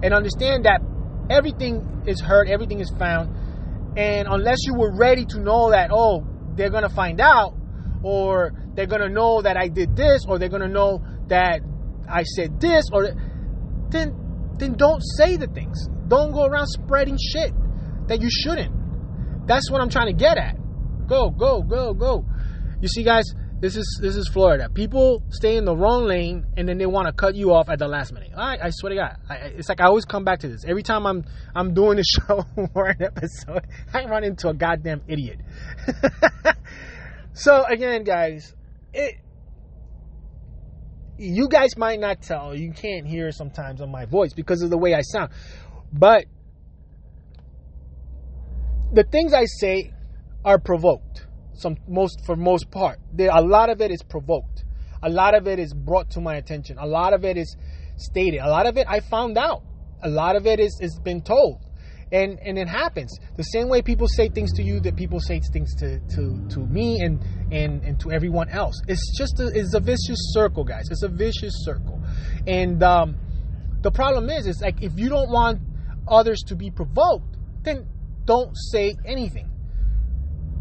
and 0.02 0.12
understand 0.12 0.66
that 0.66 0.80
everything 1.30 2.04
is 2.06 2.20
heard, 2.20 2.48
everything 2.48 2.80
is 2.80 2.90
found, 2.98 3.96
and 3.96 4.28
unless 4.28 4.58
you 4.64 4.74
were 4.74 4.96
ready 4.96 5.24
to 5.24 5.40
know 5.40 5.70
that, 5.70 5.90
oh, 5.92 6.24
they're 6.54 6.70
gonna 6.70 6.88
find 6.88 7.20
out, 7.20 7.54
or 8.02 8.52
they're 8.74 8.86
gonna 8.86 9.08
know 9.08 9.42
that 9.42 9.56
I 9.56 9.68
did 9.68 9.96
this, 9.96 10.24
or 10.26 10.38
they're 10.38 10.48
gonna 10.48 10.68
know 10.68 11.02
that 11.28 11.60
I 12.08 12.22
said 12.22 12.60
this, 12.60 12.84
or 12.92 13.10
then 13.90 14.14
then 14.58 14.74
don't 14.76 15.00
say 15.00 15.36
the 15.36 15.46
things. 15.46 15.88
Don't 16.08 16.32
go 16.32 16.44
around 16.44 16.66
spreading 16.66 17.16
shit 17.16 17.52
that 18.08 18.20
you 18.20 18.28
shouldn't. 18.30 19.46
That's 19.46 19.70
what 19.70 19.80
I'm 19.80 19.88
trying 19.88 20.08
to 20.08 20.12
get 20.12 20.36
at. 20.36 20.56
Go, 21.06 21.30
go, 21.30 21.62
go, 21.62 21.94
go. 21.94 22.24
You 22.80 22.88
see, 22.88 23.02
guys, 23.02 23.24
This 23.60 23.76
is 23.76 23.98
this 24.00 24.14
is 24.14 24.28
Florida. 24.28 24.68
People 24.68 25.22
stay 25.30 25.56
in 25.56 25.64
the 25.64 25.76
wrong 25.76 26.04
lane 26.04 26.46
and 26.56 26.68
then 26.68 26.78
they 26.78 26.86
want 26.86 27.08
to 27.08 27.12
cut 27.12 27.34
you 27.34 27.52
off 27.52 27.68
at 27.68 27.80
the 27.80 27.88
last 27.88 28.12
minute. 28.12 28.30
I, 28.36 28.56
I 28.62 28.70
swear 28.70 28.90
to 28.90 28.96
God, 28.96 29.16
I, 29.28 29.34
it's 29.56 29.68
like 29.68 29.80
I 29.80 29.86
always 29.86 30.04
come 30.04 30.24
back 30.24 30.40
to 30.40 30.48
this. 30.48 30.64
Every 30.64 30.84
time 30.84 31.06
I'm 31.06 31.24
I'm 31.56 31.74
doing 31.74 31.98
a 31.98 32.04
show 32.04 32.44
or 32.74 32.86
an 32.86 33.02
episode, 33.02 33.66
I 33.92 34.04
run 34.04 34.22
into 34.22 34.48
a 34.48 34.54
goddamn 34.54 35.02
idiot. 35.08 35.40
so 37.32 37.64
again, 37.64 38.04
guys, 38.04 38.54
it 38.94 39.16
you 41.18 41.48
guys 41.48 41.76
might 41.76 41.98
not 41.98 42.22
tell, 42.22 42.54
you 42.54 42.72
can't 42.72 43.08
hear 43.08 43.32
sometimes 43.32 43.80
on 43.80 43.90
my 43.90 44.04
voice 44.04 44.32
because 44.32 44.62
of 44.62 44.70
the 44.70 44.78
way 44.78 44.94
I 44.94 45.00
sound, 45.00 45.32
but 45.92 46.26
the 48.92 49.02
things 49.02 49.34
I 49.34 49.46
say 49.46 49.92
are 50.44 50.60
provoked 50.60 51.26
some 51.58 51.76
most 51.88 52.24
for 52.24 52.36
most 52.36 52.70
part. 52.70 52.98
There 53.12 53.30
a 53.32 53.40
lot 53.40 53.70
of 53.70 53.80
it 53.80 53.90
is 53.90 54.02
provoked. 54.02 54.64
A 55.02 55.08
lot 55.08 55.34
of 55.34 55.46
it 55.46 55.58
is 55.58 55.72
brought 55.74 56.10
to 56.10 56.20
my 56.20 56.36
attention. 56.36 56.78
A 56.78 56.86
lot 56.86 57.12
of 57.12 57.24
it 57.24 57.36
is 57.36 57.56
stated. 57.96 58.40
A 58.40 58.48
lot 58.48 58.66
of 58.66 58.76
it 58.76 58.86
I 58.88 59.00
found 59.00 59.36
out. 59.38 59.62
A 60.02 60.08
lot 60.08 60.36
of 60.36 60.46
it 60.46 60.60
is 60.60 60.78
is 60.80 60.98
been 61.02 61.22
told. 61.22 61.64
And 62.10 62.38
and 62.40 62.58
it 62.58 62.68
happens. 62.68 63.18
The 63.36 63.42
same 63.42 63.68
way 63.68 63.82
people 63.82 64.08
say 64.08 64.28
things 64.28 64.52
to 64.54 64.62
you 64.62 64.80
that 64.80 64.96
people 64.96 65.20
say 65.20 65.40
things 65.52 65.74
to 65.76 66.00
to, 66.16 66.48
to 66.48 66.60
me 66.60 67.00
and, 67.02 67.22
and 67.52 67.82
and 67.82 68.00
to 68.00 68.10
everyone 68.10 68.48
else. 68.48 68.80
It's 68.88 69.16
just 69.18 69.40
a, 69.40 69.48
it's 69.48 69.74
a 69.74 69.80
vicious 69.80 70.32
circle, 70.32 70.64
guys. 70.64 70.84
It's 70.90 71.02
a 71.02 71.08
vicious 71.08 71.52
circle. 71.64 72.00
And 72.46 72.82
um, 72.82 73.16
the 73.82 73.90
problem 73.90 74.30
is, 74.30 74.46
it's 74.46 74.62
like 74.62 74.82
if 74.82 74.92
you 74.96 75.08
don't 75.08 75.30
want 75.30 75.60
others 76.08 76.42
to 76.46 76.56
be 76.56 76.70
provoked, 76.70 77.36
then 77.62 77.86
don't 78.24 78.56
say 78.56 78.94
anything 79.04 79.50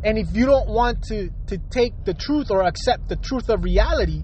and 0.04 0.18
if 0.18 0.28
you 0.36 0.46
don't 0.46 0.70
want 0.70 1.04
to, 1.10 1.30
to 1.48 1.58
take 1.70 1.94
the 2.06 2.14
truth 2.14 2.52
or 2.52 2.64
accept 2.64 3.10
the 3.10 3.16
truth 3.16 3.50
of 3.50 3.64
reality, 3.64 4.24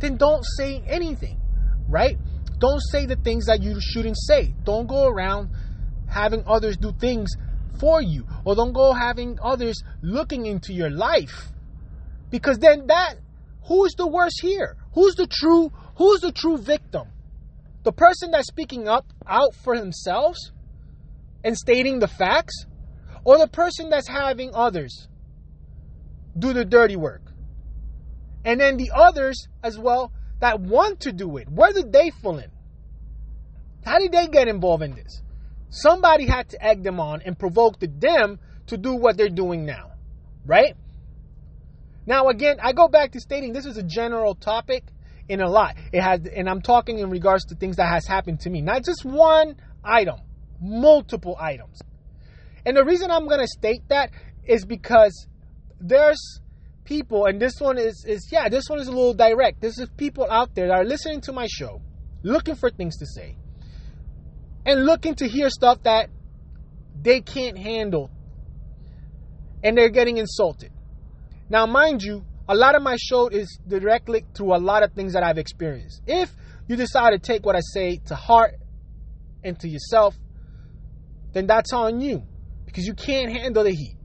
then 0.00 0.16
don't 0.16 0.44
say 0.56 0.82
anything, 0.86 1.40
right? 1.88 2.16
Don't 2.58 2.80
say 2.90 3.06
the 3.06 3.16
things 3.16 3.46
that 3.46 3.62
you 3.62 3.78
shouldn't 3.80 4.16
say. 4.18 4.54
Don't 4.64 4.86
go 4.86 5.06
around 5.06 5.50
having 6.08 6.42
others 6.46 6.76
do 6.76 6.92
things 6.92 7.30
for 7.78 8.02
you, 8.02 8.26
or 8.44 8.56
don't 8.56 8.72
go 8.72 8.92
having 8.92 9.38
others 9.42 9.82
looking 10.02 10.46
into 10.46 10.72
your 10.72 10.90
life. 10.90 11.48
Because 12.30 12.58
then 12.58 12.86
that, 12.88 13.14
who's 13.66 13.94
the 13.94 14.06
worst 14.06 14.40
here? 14.42 14.76
Who's 14.94 15.14
the 15.14 15.26
true, 15.26 15.70
who's 15.96 16.20
the 16.20 16.32
true 16.32 16.58
victim? 16.58 17.08
The 17.84 17.92
person 17.92 18.32
that's 18.32 18.48
speaking 18.48 18.88
up 18.88 19.06
out 19.26 19.54
for 19.54 19.78
themselves 19.78 20.52
and 21.44 21.56
stating 21.56 22.00
the 22.00 22.08
facts? 22.08 22.66
Or 23.28 23.36
the 23.36 23.46
person 23.46 23.90
that's 23.90 24.08
having 24.08 24.54
others 24.54 25.06
do 26.38 26.54
the 26.54 26.64
dirty 26.64 26.96
work. 26.96 27.20
And 28.42 28.58
then 28.58 28.78
the 28.78 28.90
others 28.94 29.48
as 29.62 29.78
well 29.78 30.12
that 30.40 30.60
want 30.60 31.00
to 31.00 31.12
do 31.12 31.36
it. 31.36 31.46
Where 31.46 31.74
did 31.74 31.92
they 31.92 32.08
fall 32.08 32.38
in? 32.38 32.50
How 33.84 33.98
did 33.98 34.12
they 34.12 34.28
get 34.28 34.48
involved 34.48 34.82
in 34.82 34.94
this? 34.94 35.20
Somebody 35.68 36.24
had 36.24 36.48
to 36.48 36.64
egg 36.64 36.82
them 36.82 37.00
on 37.00 37.20
and 37.20 37.38
provoke 37.38 37.78
them 37.80 38.38
to 38.68 38.78
do 38.78 38.94
what 38.94 39.18
they're 39.18 39.28
doing 39.28 39.66
now, 39.66 39.90
right? 40.46 40.74
Now, 42.06 42.28
again, 42.28 42.56
I 42.62 42.72
go 42.72 42.88
back 42.88 43.12
to 43.12 43.20
stating 43.20 43.52
this 43.52 43.66
is 43.66 43.76
a 43.76 43.82
general 43.82 44.36
topic 44.36 44.84
in 45.28 45.42
a 45.42 45.50
lot. 45.50 45.76
It 45.92 46.00
has, 46.00 46.20
and 46.34 46.48
I'm 46.48 46.62
talking 46.62 46.98
in 46.98 47.10
regards 47.10 47.44
to 47.46 47.56
things 47.56 47.76
that 47.76 47.92
has 47.92 48.06
happened 48.06 48.40
to 48.40 48.48
me, 48.48 48.62
not 48.62 48.86
just 48.86 49.04
one 49.04 49.56
item, 49.84 50.20
multiple 50.62 51.36
items. 51.38 51.82
And 52.64 52.76
the 52.76 52.84
reason 52.84 53.10
I'm 53.10 53.26
going 53.26 53.40
to 53.40 53.46
state 53.46 53.82
that 53.88 54.10
is 54.44 54.64
because 54.64 55.26
there's 55.80 56.40
people, 56.84 57.26
and 57.26 57.40
this 57.40 57.60
one 57.60 57.78
is, 57.78 58.04
is, 58.06 58.28
yeah, 58.32 58.48
this 58.48 58.64
one 58.68 58.80
is 58.80 58.88
a 58.88 58.90
little 58.90 59.14
direct. 59.14 59.60
This 59.60 59.78
is 59.78 59.88
people 59.96 60.26
out 60.30 60.54
there 60.54 60.68
that 60.68 60.74
are 60.74 60.84
listening 60.84 61.20
to 61.22 61.32
my 61.32 61.46
show, 61.46 61.80
looking 62.22 62.54
for 62.54 62.70
things 62.70 62.96
to 62.98 63.06
say, 63.06 63.36
and 64.64 64.84
looking 64.86 65.14
to 65.16 65.28
hear 65.28 65.50
stuff 65.50 65.82
that 65.84 66.08
they 67.00 67.20
can't 67.20 67.58
handle, 67.58 68.10
and 69.62 69.76
they're 69.76 69.90
getting 69.90 70.16
insulted. 70.16 70.72
Now, 71.50 71.66
mind 71.66 72.02
you, 72.02 72.24
a 72.48 72.54
lot 72.54 72.74
of 72.74 72.82
my 72.82 72.96
show 72.96 73.28
is 73.28 73.58
directly 73.66 74.24
through 74.34 74.54
a 74.54 74.58
lot 74.58 74.82
of 74.82 74.92
things 74.92 75.12
that 75.12 75.22
I've 75.22 75.38
experienced. 75.38 76.02
If 76.06 76.34
you 76.66 76.76
decide 76.76 77.10
to 77.10 77.18
take 77.18 77.44
what 77.44 77.56
I 77.56 77.60
say 77.60 78.00
to 78.06 78.14
heart 78.14 78.54
and 79.44 79.58
to 79.60 79.68
yourself, 79.68 80.16
then 81.32 81.46
that's 81.46 81.72
on 81.72 82.00
you 82.00 82.26
because 82.78 82.86
you 82.86 82.94
can't 82.94 83.32
handle 83.32 83.64
the 83.64 83.72
heat. 83.72 83.96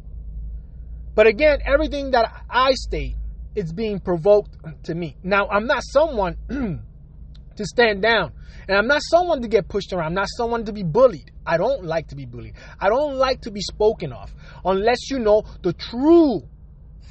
But 1.13 1.27
again, 1.27 1.59
everything 1.63 2.09
that 2.11 2.43
I 2.49 2.73
state 2.73 3.15
is 3.53 3.71
being 3.71 3.99
provoked 3.99 4.57
to 4.85 4.95
me. 4.95 5.15
Now, 5.21 5.47
I'm 5.47 5.67
not 5.67 5.83
someone 5.83 6.37
to 6.49 7.65
stand 7.67 8.01
down, 8.01 8.31
and 8.67 8.75
I'm 8.75 8.87
not 8.87 9.01
someone 9.03 9.43
to 9.43 9.47
get 9.47 9.67
pushed 9.67 9.93
around. 9.93 10.07
I'm 10.07 10.13
not 10.15 10.27
someone 10.35 10.65
to 10.65 10.73
be 10.73 10.81
bullied. 10.81 11.29
I 11.45 11.57
don't 11.57 11.85
like 11.85 12.07
to 12.07 12.15
be 12.15 12.25
bullied. 12.25 12.55
I 12.79 12.89
don't 12.89 13.15
like 13.15 13.41
to 13.41 13.51
be 13.51 13.61
spoken 13.61 14.11
of 14.11 14.33
unless 14.65 15.11
you 15.11 15.19
know 15.19 15.43
the 15.61 15.73
true 15.73 16.41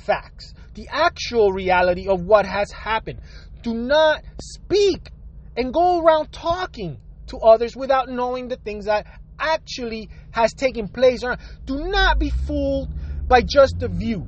facts, 0.05 0.55
the 0.75 0.89
actual 0.91 1.53
reality 1.53 2.09
of 2.09 2.23
what 2.23 2.45
has 2.45 2.73
happened. 2.73 3.21
Do 3.63 3.73
not 3.73 4.25
speak 4.41 5.13
and 5.57 5.73
go 5.73 6.03
around 6.05 6.33
talking 6.33 6.99
to 7.29 7.39
others 7.39 7.77
without 7.77 8.09
knowing 8.09 8.49
the 8.49 8.57
things 8.57 8.87
that 8.87 9.07
actually 9.43 10.09
has 10.31 10.53
taken 10.55 10.89
place. 10.89 11.23
Do 11.67 11.89
not 11.89 12.19
be 12.19 12.31
fooled 12.31 12.89
by 13.29 13.43
just 13.43 13.79
the 13.79 13.89
view. 13.89 14.27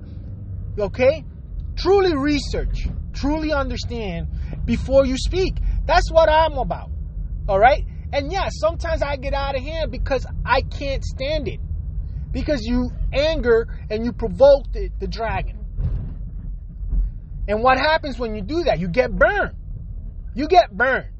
Okay? 0.78 1.24
Truly 1.76 2.14
research, 2.16 2.86
truly 3.12 3.52
understand 3.52 4.28
before 4.64 5.06
you 5.06 5.16
speak. 5.16 5.54
That's 5.86 6.10
what 6.10 6.28
I'm 6.28 6.58
about. 6.58 6.90
All 7.48 7.58
right? 7.58 7.84
And 8.12 8.30
yeah, 8.32 8.48
sometimes 8.50 9.02
I 9.02 9.16
get 9.16 9.34
out 9.34 9.56
of 9.56 9.62
hand 9.62 9.90
because 9.90 10.26
I 10.44 10.62
can't 10.62 11.04
stand 11.04 11.48
it. 11.48 11.60
Because 12.30 12.62
you 12.62 12.90
anger 13.12 13.68
and 13.90 14.04
you 14.04 14.12
provoke 14.12 14.72
the, 14.72 14.90
the 14.98 15.06
dragon. 15.06 15.58
And 17.46 17.62
what 17.62 17.78
happens 17.78 18.18
when 18.18 18.34
you 18.34 18.42
do 18.42 18.64
that? 18.64 18.80
You 18.80 18.88
get 18.88 19.12
burned. 19.12 19.54
You 20.34 20.48
get 20.48 20.70
burned. 20.76 21.13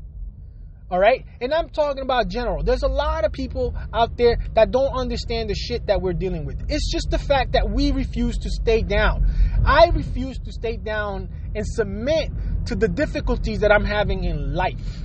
All 0.91 0.99
right? 0.99 1.25
And 1.41 1.53
I'm 1.53 1.71
talking 1.71 2.03
about 2.03 2.29
general. 2.29 2.63
There's 2.63 2.83
a 2.83 2.89
lot 2.89 3.25
of 3.25 3.33
people 3.33 3.75
out 3.93 4.17
there 4.17 4.39
that 4.55 4.71
don't 4.71 4.93
understand 4.93 5.49
the 5.49 5.55
shit 5.55 5.87
that 5.87 6.01
we're 6.01 6.13
dealing 6.13 6.45
with. 6.45 6.63
It's 6.69 6.91
just 6.93 7.11
the 7.11 7.19
fact 7.19 7.53
that 7.53 7.71
we 7.71 7.91
refuse 7.91 8.37
to 8.39 8.51
stay 8.51 8.83
down. 8.83 9.27
I 9.65 9.89
refuse 9.95 10.39
to 10.41 10.53
stay 10.53 10.77
down 10.77 11.31
and 11.55 11.67
submit 11.67 12.31
to 12.67 12.75
the 12.75 12.89
difficulties 12.89 13.61
that 13.61 13.73
I'm 13.73 13.85
having 13.85 14.25
in 14.25 14.55
life 14.55 15.05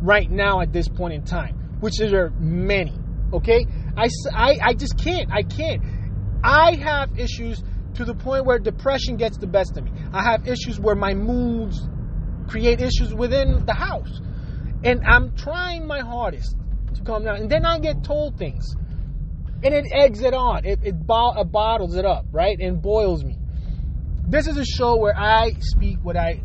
right 0.00 0.30
now 0.30 0.60
at 0.60 0.72
this 0.72 0.88
point 0.88 1.14
in 1.14 1.24
time, 1.24 1.78
which 1.80 1.98
there 1.98 2.26
are 2.26 2.30
many. 2.30 2.96
Okay? 3.32 3.66
I, 3.96 4.08
I, 4.32 4.58
I 4.62 4.74
just 4.74 4.96
can't. 4.98 5.30
I 5.32 5.42
can't. 5.42 5.82
I 6.44 6.74
have 6.76 7.18
issues 7.18 7.62
to 7.94 8.04
the 8.04 8.14
point 8.14 8.46
where 8.46 8.58
depression 8.58 9.16
gets 9.16 9.36
the 9.36 9.46
best 9.46 9.76
of 9.76 9.84
me. 9.84 9.92
I 10.12 10.22
have 10.22 10.46
issues 10.46 10.78
where 10.80 10.94
my 10.94 11.14
moods 11.14 11.80
create 12.48 12.80
issues 12.80 13.14
within 13.14 13.64
the 13.66 13.74
house. 13.74 14.20
And 14.84 15.02
I'm 15.06 15.34
trying 15.36 15.86
my 15.86 16.00
hardest 16.00 16.56
to 16.94 17.02
calm 17.02 17.24
down. 17.24 17.36
And 17.36 17.50
then 17.50 17.64
I 17.64 17.78
get 17.78 18.02
told 18.04 18.36
things. 18.36 18.74
And 19.64 19.72
it 19.72 19.86
eggs 19.92 20.20
it 20.22 20.34
on. 20.34 20.64
It, 20.64 20.80
it, 20.82 21.06
bo- 21.06 21.34
it 21.38 21.52
bottles 21.52 21.96
it 21.96 22.04
up, 22.04 22.26
right? 22.32 22.58
And 22.58 22.82
boils 22.82 23.24
me. 23.24 23.36
This 24.28 24.48
is 24.48 24.56
a 24.56 24.64
show 24.64 24.96
where 24.96 25.16
I 25.16 25.52
speak 25.60 25.98
what 26.02 26.16
I 26.16 26.42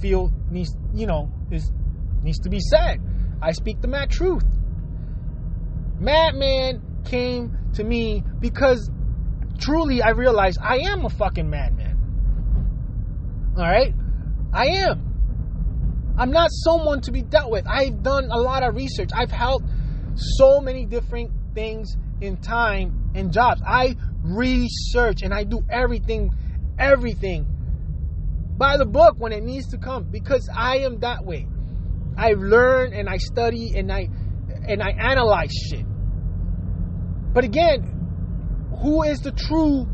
feel 0.00 0.30
needs, 0.50 0.76
you 0.92 1.06
know, 1.06 1.30
is 1.50 1.72
needs 2.22 2.40
to 2.40 2.50
be 2.50 2.60
said. 2.60 3.00
I 3.40 3.52
speak 3.52 3.80
the 3.80 3.88
mad 3.88 4.10
truth. 4.10 4.44
Madman 5.98 6.82
came 7.04 7.56
to 7.74 7.84
me 7.84 8.22
because 8.40 8.90
truly 9.58 10.02
I 10.02 10.10
realized 10.10 10.58
I 10.62 10.78
am 10.90 11.04
a 11.04 11.10
fucking 11.10 11.48
madman. 11.48 11.96
All 13.56 13.64
right? 13.64 13.94
I 14.52 14.66
am. 14.66 15.07
I'm 16.18 16.32
not 16.32 16.50
someone 16.50 17.00
to 17.02 17.12
be 17.12 17.22
dealt 17.22 17.50
with. 17.50 17.64
I've 17.68 18.02
done 18.02 18.28
a 18.30 18.38
lot 18.38 18.64
of 18.64 18.74
research. 18.74 19.10
I've 19.14 19.30
helped 19.30 19.66
so 20.16 20.60
many 20.60 20.84
different 20.84 21.30
things 21.54 21.96
in 22.20 22.36
time 22.38 23.12
and 23.14 23.32
jobs. 23.32 23.62
I 23.64 23.94
research 24.22 25.22
and 25.22 25.32
I 25.32 25.44
do 25.44 25.62
everything, 25.70 26.30
everything 26.76 27.46
by 28.56 28.76
the 28.76 28.84
book 28.84 29.14
when 29.18 29.32
it 29.32 29.44
needs 29.44 29.68
to 29.68 29.78
come 29.78 30.10
because 30.10 30.50
I 30.52 30.78
am 30.78 30.98
that 31.00 31.24
way. 31.24 31.46
I 32.16 32.32
learn 32.32 32.92
and 32.92 33.08
I 33.08 33.18
study 33.18 33.74
and 33.76 33.92
I 33.92 34.08
and 34.66 34.82
I 34.82 34.90
analyze 34.90 35.52
shit. 35.52 35.86
But 37.32 37.44
again, 37.44 38.68
who 38.82 39.04
is 39.04 39.20
the 39.20 39.30
true 39.30 39.86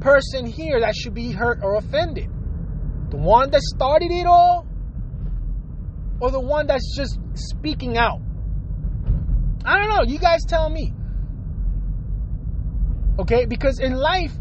person 0.00 0.46
here 0.46 0.80
that 0.80 0.94
should 0.96 1.12
be 1.12 1.30
hurt 1.30 1.60
or 1.62 1.74
offended? 1.74 2.30
The 3.10 3.18
one 3.18 3.50
that 3.50 3.60
started 3.60 4.10
it 4.10 4.26
all 4.26 4.66
or 6.22 6.30
the 6.30 6.40
one 6.40 6.68
that's 6.68 6.94
just 6.96 7.18
speaking 7.34 7.98
out? 7.98 8.20
I 9.64 9.76
don't 9.76 9.88
know. 9.88 10.02
You 10.06 10.20
guys 10.20 10.44
tell 10.46 10.70
me. 10.70 10.94
Okay? 13.18 13.44
Because 13.44 13.80
in 13.80 13.92
life, 13.94 14.32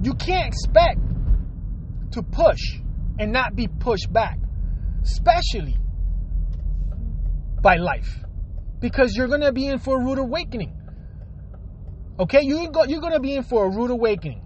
you 0.00 0.14
can't 0.14 0.48
expect 0.48 1.00
to 2.12 2.22
push 2.22 2.80
and 3.18 3.30
not 3.30 3.54
be 3.54 3.68
pushed 3.68 4.10
back, 4.10 4.38
especially 5.02 5.76
by 7.60 7.76
life, 7.76 8.24
because 8.80 9.14
you're 9.14 9.28
gonna 9.28 9.52
be 9.52 9.66
in 9.66 9.78
for 9.78 10.00
a 10.00 10.04
rude 10.04 10.18
awakening. 10.18 10.72
Okay, 12.18 12.40
you 12.42 12.70
go, 12.70 12.84
you're 12.84 13.00
gonna 13.02 13.20
be 13.20 13.34
in 13.34 13.42
for 13.42 13.66
a 13.66 13.68
rude 13.68 13.90
awakening, 13.90 14.42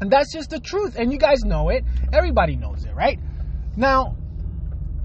and 0.00 0.10
that's 0.10 0.32
just 0.32 0.50
the 0.50 0.60
truth. 0.60 0.96
And 0.96 1.12
you 1.12 1.18
guys 1.18 1.44
know 1.44 1.70
it. 1.70 1.82
Everybody 2.12 2.56
knows 2.56 2.84
it, 2.84 2.94
right? 2.94 3.18
Now, 3.76 4.16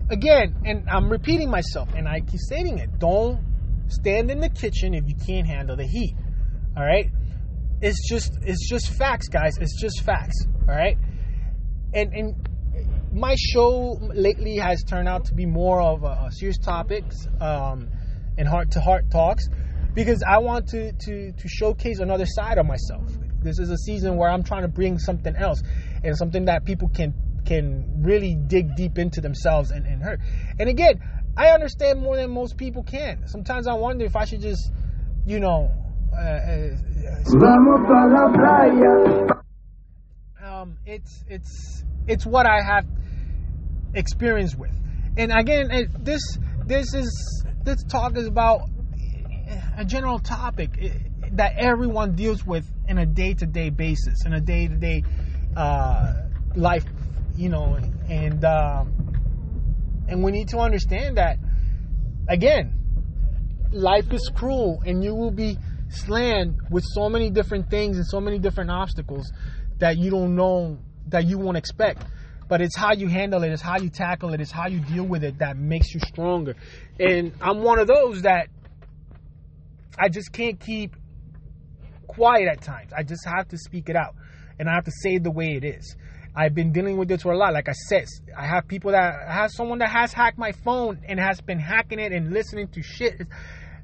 again, 0.09 0.55
and 0.65 0.89
I'm 0.89 1.09
repeating 1.09 1.49
myself, 1.49 1.89
and 1.95 2.07
I 2.07 2.21
keep 2.21 2.39
stating 2.39 2.79
it. 2.79 2.99
Don't 2.99 3.41
stand 3.87 4.31
in 4.31 4.39
the 4.39 4.49
kitchen 4.49 4.93
if 4.93 5.03
you 5.07 5.15
can't 5.25 5.47
handle 5.47 5.75
the 5.75 5.85
heat. 5.85 6.15
All 6.75 6.83
right, 6.83 7.09
it's 7.81 8.07
just 8.07 8.37
it's 8.41 8.69
just 8.69 8.89
facts, 8.97 9.27
guys. 9.27 9.57
It's 9.59 9.79
just 9.79 10.03
facts. 10.03 10.45
All 10.67 10.75
right, 10.75 10.97
and 11.93 12.13
and 12.13 12.47
my 13.13 13.35
show 13.35 13.97
lately 14.13 14.57
has 14.57 14.83
turned 14.83 15.07
out 15.07 15.25
to 15.25 15.33
be 15.33 15.45
more 15.45 15.81
of 15.81 16.03
a, 16.03 16.27
a 16.27 16.29
serious 16.31 16.57
topics 16.57 17.27
um, 17.39 17.89
and 18.37 18.47
heart 18.47 18.71
to 18.71 18.79
heart 18.79 19.09
talks 19.09 19.47
because 19.93 20.21
I 20.27 20.39
want 20.39 20.67
to, 20.69 20.91
to 20.91 21.31
to 21.31 21.47
showcase 21.47 21.99
another 21.99 22.25
side 22.25 22.57
of 22.57 22.65
myself. 22.65 23.09
This 23.41 23.59
is 23.59 23.69
a 23.69 23.77
season 23.77 24.17
where 24.17 24.29
I'm 24.29 24.43
trying 24.43 24.63
to 24.63 24.67
bring 24.67 24.99
something 24.99 25.35
else 25.35 25.61
and 26.03 26.17
something 26.17 26.45
that 26.45 26.65
people 26.65 26.89
can 26.89 27.13
can 27.47 28.03
really 28.03 28.35
dig 28.35 28.75
deep 28.75 28.97
into 28.97 29.21
themselves 29.21 29.71
and, 29.71 29.85
and 29.85 30.03
hurt. 30.03 30.19
And 30.59 30.69
again, 30.69 30.99
I 31.37 31.49
understand 31.49 32.01
more 32.01 32.17
than 32.17 32.31
most 32.31 32.57
people 32.57 32.83
can. 32.83 33.27
Sometimes 33.27 33.67
I 33.67 33.73
wonder 33.73 34.05
if 34.05 34.15
I 34.15 34.25
should 34.25 34.41
just, 34.41 34.71
you 35.25 35.39
know, 35.39 35.71
uh, 36.13 36.19
uh, 36.19 36.75
um, 40.43 40.77
it's 40.85 41.23
it's 41.27 41.83
it's 42.07 42.25
what 42.25 42.45
I 42.45 42.61
have 42.63 42.85
experience 43.93 44.55
with. 44.55 44.71
And 45.17 45.31
again, 45.31 45.69
this 45.99 46.21
this 46.65 46.93
is 46.93 47.45
this 47.63 47.83
talk 47.83 48.17
is 48.17 48.27
about 48.27 48.61
a 49.77 49.85
general 49.85 50.19
topic 50.19 50.71
eh, 50.81 50.89
that 51.33 51.53
everyone 51.57 52.15
deals 52.15 52.45
with 52.45 52.65
in 52.87 52.97
a 52.97 53.05
day-to-day 53.05 53.69
basis, 53.69 54.25
in 54.25 54.33
a 54.33 54.41
day-to-day 54.41 55.03
uh, 55.55 56.13
life, 56.55 56.83
you 57.37 57.49
know, 57.49 57.77
and 58.09 58.43
um, 58.43 60.05
and 60.07 60.23
we 60.23 60.31
need 60.31 60.49
to 60.49 60.59
understand 60.59 61.17
that 61.17 61.37
again, 62.27 62.73
life 63.71 64.11
is 64.11 64.29
cruel, 64.33 64.81
and 64.85 65.03
you 65.03 65.15
will 65.15 65.31
be 65.31 65.57
slammed 65.89 66.57
with 66.69 66.83
so 66.93 67.07
many 67.07 67.29
different 67.29 67.69
things 67.69 67.97
and 67.97 68.05
so 68.05 68.19
many 68.19 68.39
different 68.39 68.69
obstacles 68.69 69.31
that 69.79 69.97
you 69.97 70.09
don't 70.09 70.35
know 70.35 70.77
that 71.07 71.25
you 71.25 71.37
won't 71.37 71.55
expect 71.55 72.03
but 72.47 72.61
it's 72.61 72.75
how 72.75 72.93
you 72.93 73.07
handle 73.07 73.43
it, 73.43 73.51
it's 73.51 73.61
how 73.61 73.77
you 73.77 73.89
tackle 73.89 74.33
it, 74.33 74.41
it's 74.41 74.51
how 74.51 74.67
you 74.67 74.79
deal 74.79 75.03
with 75.03 75.23
it 75.23 75.39
that 75.39 75.57
makes 75.57 75.93
you 75.93 75.99
stronger. 75.99 76.55
And 76.99 77.33
I'm 77.41 77.61
one 77.61 77.79
of 77.79 77.87
those 77.87 78.21
that 78.21 78.47
I 79.99 80.09
just 80.09 80.31
can't 80.31 80.59
keep 80.59 80.95
quiet 82.07 82.47
at 82.47 82.61
times. 82.61 82.91
I 82.95 83.03
just 83.03 83.25
have 83.25 83.49
to 83.49 83.57
speak 83.57 83.89
it 83.89 83.95
out 83.95 84.15
and 84.59 84.69
I 84.69 84.73
have 84.75 84.85
to 84.85 84.91
say 85.03 85.17
the 85.17 85.31
way 85.31 85.55
it 85.55 85.63
is. 85.63 85.95
I've 86.37 86.53
been 86.53 86.71
dealing 86.71 86.97
with 86.97 87.07
this 87.07 87.23
for 87.23 87.31
a 87.31 87.37
lot. 87.37 87.53
Like 87.53 87.67
I 87.67 87.71
said, 87.71 88.05
I 88.37 88.45
have 88.45 88.67
people 88.67 88.91
that 88.91 89.27
I 89.27 89.33
have 89.33 89.49
someone 89.49 89.79
that 89.79 89.89
has 89.89 90.13
hacked 90.13 90.37
my 90.37 90.51
phone 90.51 91.01
and 91.07 91.19
has 91.19 91.41
been 91.41 91.57
hacking 91.57 91.97
it 91.97 92.11
and 92.11 92.31
listening 92.31 92.67
to 92.69 92.83
shit. 92.83 93.23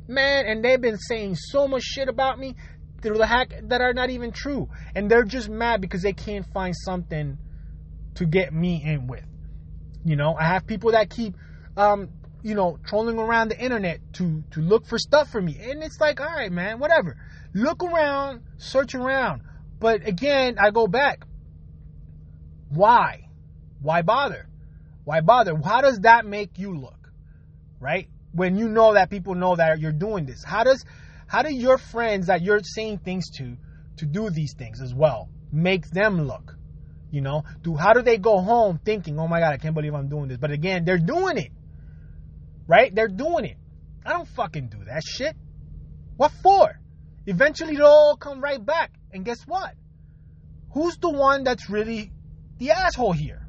Man, 0.07 0.45
and 0.45 0.63
they've 0.63 0.79
been 0.79 0.99
saying 0.99 1.33
so 1.33 1.67
much 1.67 1.81
shit 1.81 2.07
about 2.07 2.37
me 2.37 2.53
through 3.01 3.17
the 3.17 3.25
hack 3.25 3.55
that 3.69 3.81
are 3.81 3.93
not 3.93 4.11
even 4.11 4.31
true. 4.31 4.69
And 4.93 5.09
they're 5.09 5.23
just 5.23 5.49
mad 5.49 5.81
because 5.81 6.03
they 6.03 6.13
can't 6.13 6.45
find 6.53 6.75
something 6.75 7.39
to 8.15 8.25
get 8.25 8.53
me 8.53 8.83
in 8.85 9.07
with. 9.07 9.25
You 10.05 10.15
know, 10.15 10.35
I 10.39 10.43
have 10.43 10.67
people 10.67 10.91
that 10.91 11.09
keep, 11.09 11.33
um, 11.75 12.09
you 12.43 12.53
know, 12.53 12.77
trolling 12.85 13.17
around 13.17 13.49
the 13.49 13.59
internet 13.59 13.99
to 14.13 14.43
to 14.51 14.61
look 14.61 14.85
for 14.85 14.99
stuff 14.99 15.31
for 15.31 15.41
me, 15.41 15.57
and 15.59 15.81
it's 15.81 15.99
like, 15.99 16.21
all 16.21 16.27
right, 16.27 16.51
man, 16.51 16.77
whatever. 16.77 17.17
Look 17.55 17.83
around, 17.83 18.41
search 18.57 18.93
around, 18.93 19.41
but 19.79 20.07
again, 20.07 20.57
I 20.59 20.69
go 20.69 20.85
back. 20.85 21.25
Why? 22.73 23.27
Why 23.81 24.01
bother? 24.01 24.47
Why 25.03 25.21
bother? 25.21 25.55
How 25.63 25.81
does 25.81 25.99
that 25.99 26.25
make 26.25 26.57
you 26.57 26.75
look? 26.75 27.11
Right? 27.79 28.09
When 28.31 28.57
you 28.57 28.67
know 28.67 28.93
that 28.93 29.09
people 29.09 29.35
know 29.35 29.55
that 29.55 29.79
you're 29.79 29.91
doing 29.91 30.25
this, 30.25 30.43
how 30.43 30.63
does 30.63 30.83
how 31.27 31.41
do 31.43 31.53
your 31.53 31.77
friends 31.77 32.27
that 32.27 32.41
you're 32.41 32.59
saying 32.63 32.99
things 32.99 33.29
to 33.37 33.57
to 33.97 34.05
do 34.05 34.29
these 34.29 34.53
things 34.57 34.81
as 34.81 34.93
well 34.93 35.29
make 35.51 35.87
them 35.89 36.25
look? 36.27 36.55
You 37.11 37.21
know, 37.21 37.43
do 37.61 37.75
how 37.75 37.93
do 37.93 38.01
they 38.01 38.17
go 38.17 38.39
home 38.39 38.79
thinking, 38.83 39.19
"Oh 39.19 39.27
my 39.27 39.39
God, 39.39 39.53
I 39.53 39.57
can't 39.57 39.75
believe 39.75 39.93
I'm 39.93 40.09
doing 40.09 40.29
this"? 40.29 40.37
But 40.37 40.51
again, 40.51 40.83
they're 40.83 40.97
doing 40.97 41.37
it, 41.37 41.51
right? 42.65 42.93
They're 42.93 43.07
doing 43.07 43.45
it. 43.45 43.57
I 44.05 44.13
don't 44.13 44.27
fucking 44.29 44.69
do 44.69 44.83
that 44.85 45.03
shit. 45.05 45.35
What 46.17 46.31
for? 46.41 46.79
Eventually, 47.27 47.75
it'll 47.75 47.87
all 47.87 48.17
come 48.17 48.41
right 48.41 48.63
back. 48.63 48.91
And 49.11 49.23
guess 49.23 49.43
what? 49.45 49.75
Who's 50.71 50.97
the 50.97 51.11
one 51.11 51.43
that's 51.43 51.69
really 51.69 52.11
the 52.57 52.71
asshole 52.71 53.13
here? 53.13 53.47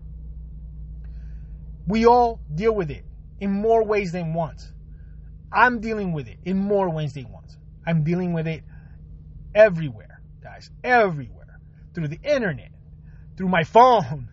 We 1.86 2.06
all 2.06 2.40
deal 2.54 2.74
with 2.74 2.90
it 2.90 3.04
in 3.40 3.50
more 3.50 3.84
ways 3.84 4.12
than 4.12 4.34
once. 4.34 4.72
I'm 5.52 5.80
dealing 5.80 6.12
with 6.12 6.28
it 6.28 6.38
in 6.44 6.56
more 6.56 6.90
ways 6.90 7.14
than 7.14 7.30
once. 7.30 7.56
I'm 7.86 8.02
dealing 8.02 8.32
with 8.32 8.46
it 8.46 8.62
everywhere, 9.54 10.20
guys, 10.42 10.70
everywhere. 10.82 11.60
Through 11.94 12.08
the 12.08 12.18
internet, 12.24 12.72
through 13.36 13.48
my 13.48 13.62
phone, 13.62 14.28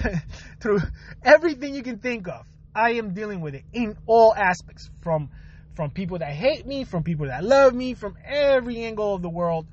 through 0.60 0.80
everything 1.22 1.74
you 1.74 1.82
can 1.82 1.98
think 1.98 2.28
of. 2.28 2.46
I 2.74 2.92
am 2.92 3.12
dealing 3.12 3.42
with 3.42 3.54
it 3.54 3.64
in 3.72 3.98
all 4.06 4.34
aspects 4.34 4.90
from 5.02 5.30
from 5.74 5.90
people 5.90 6.18
that 6.18 6.32
hate 6.32 6.66
me, 6.66 6.84
from 6.84 7.02
people 7.02 7.26
that 7.26 7.42
love 7.42 7.74
me, 7.74 7.94
from 7.94 8.16
every 8.24 8.84
angle 8.84 9.14
of 9.14 9.22
the 9.22 9.28
world. 9.28 9.66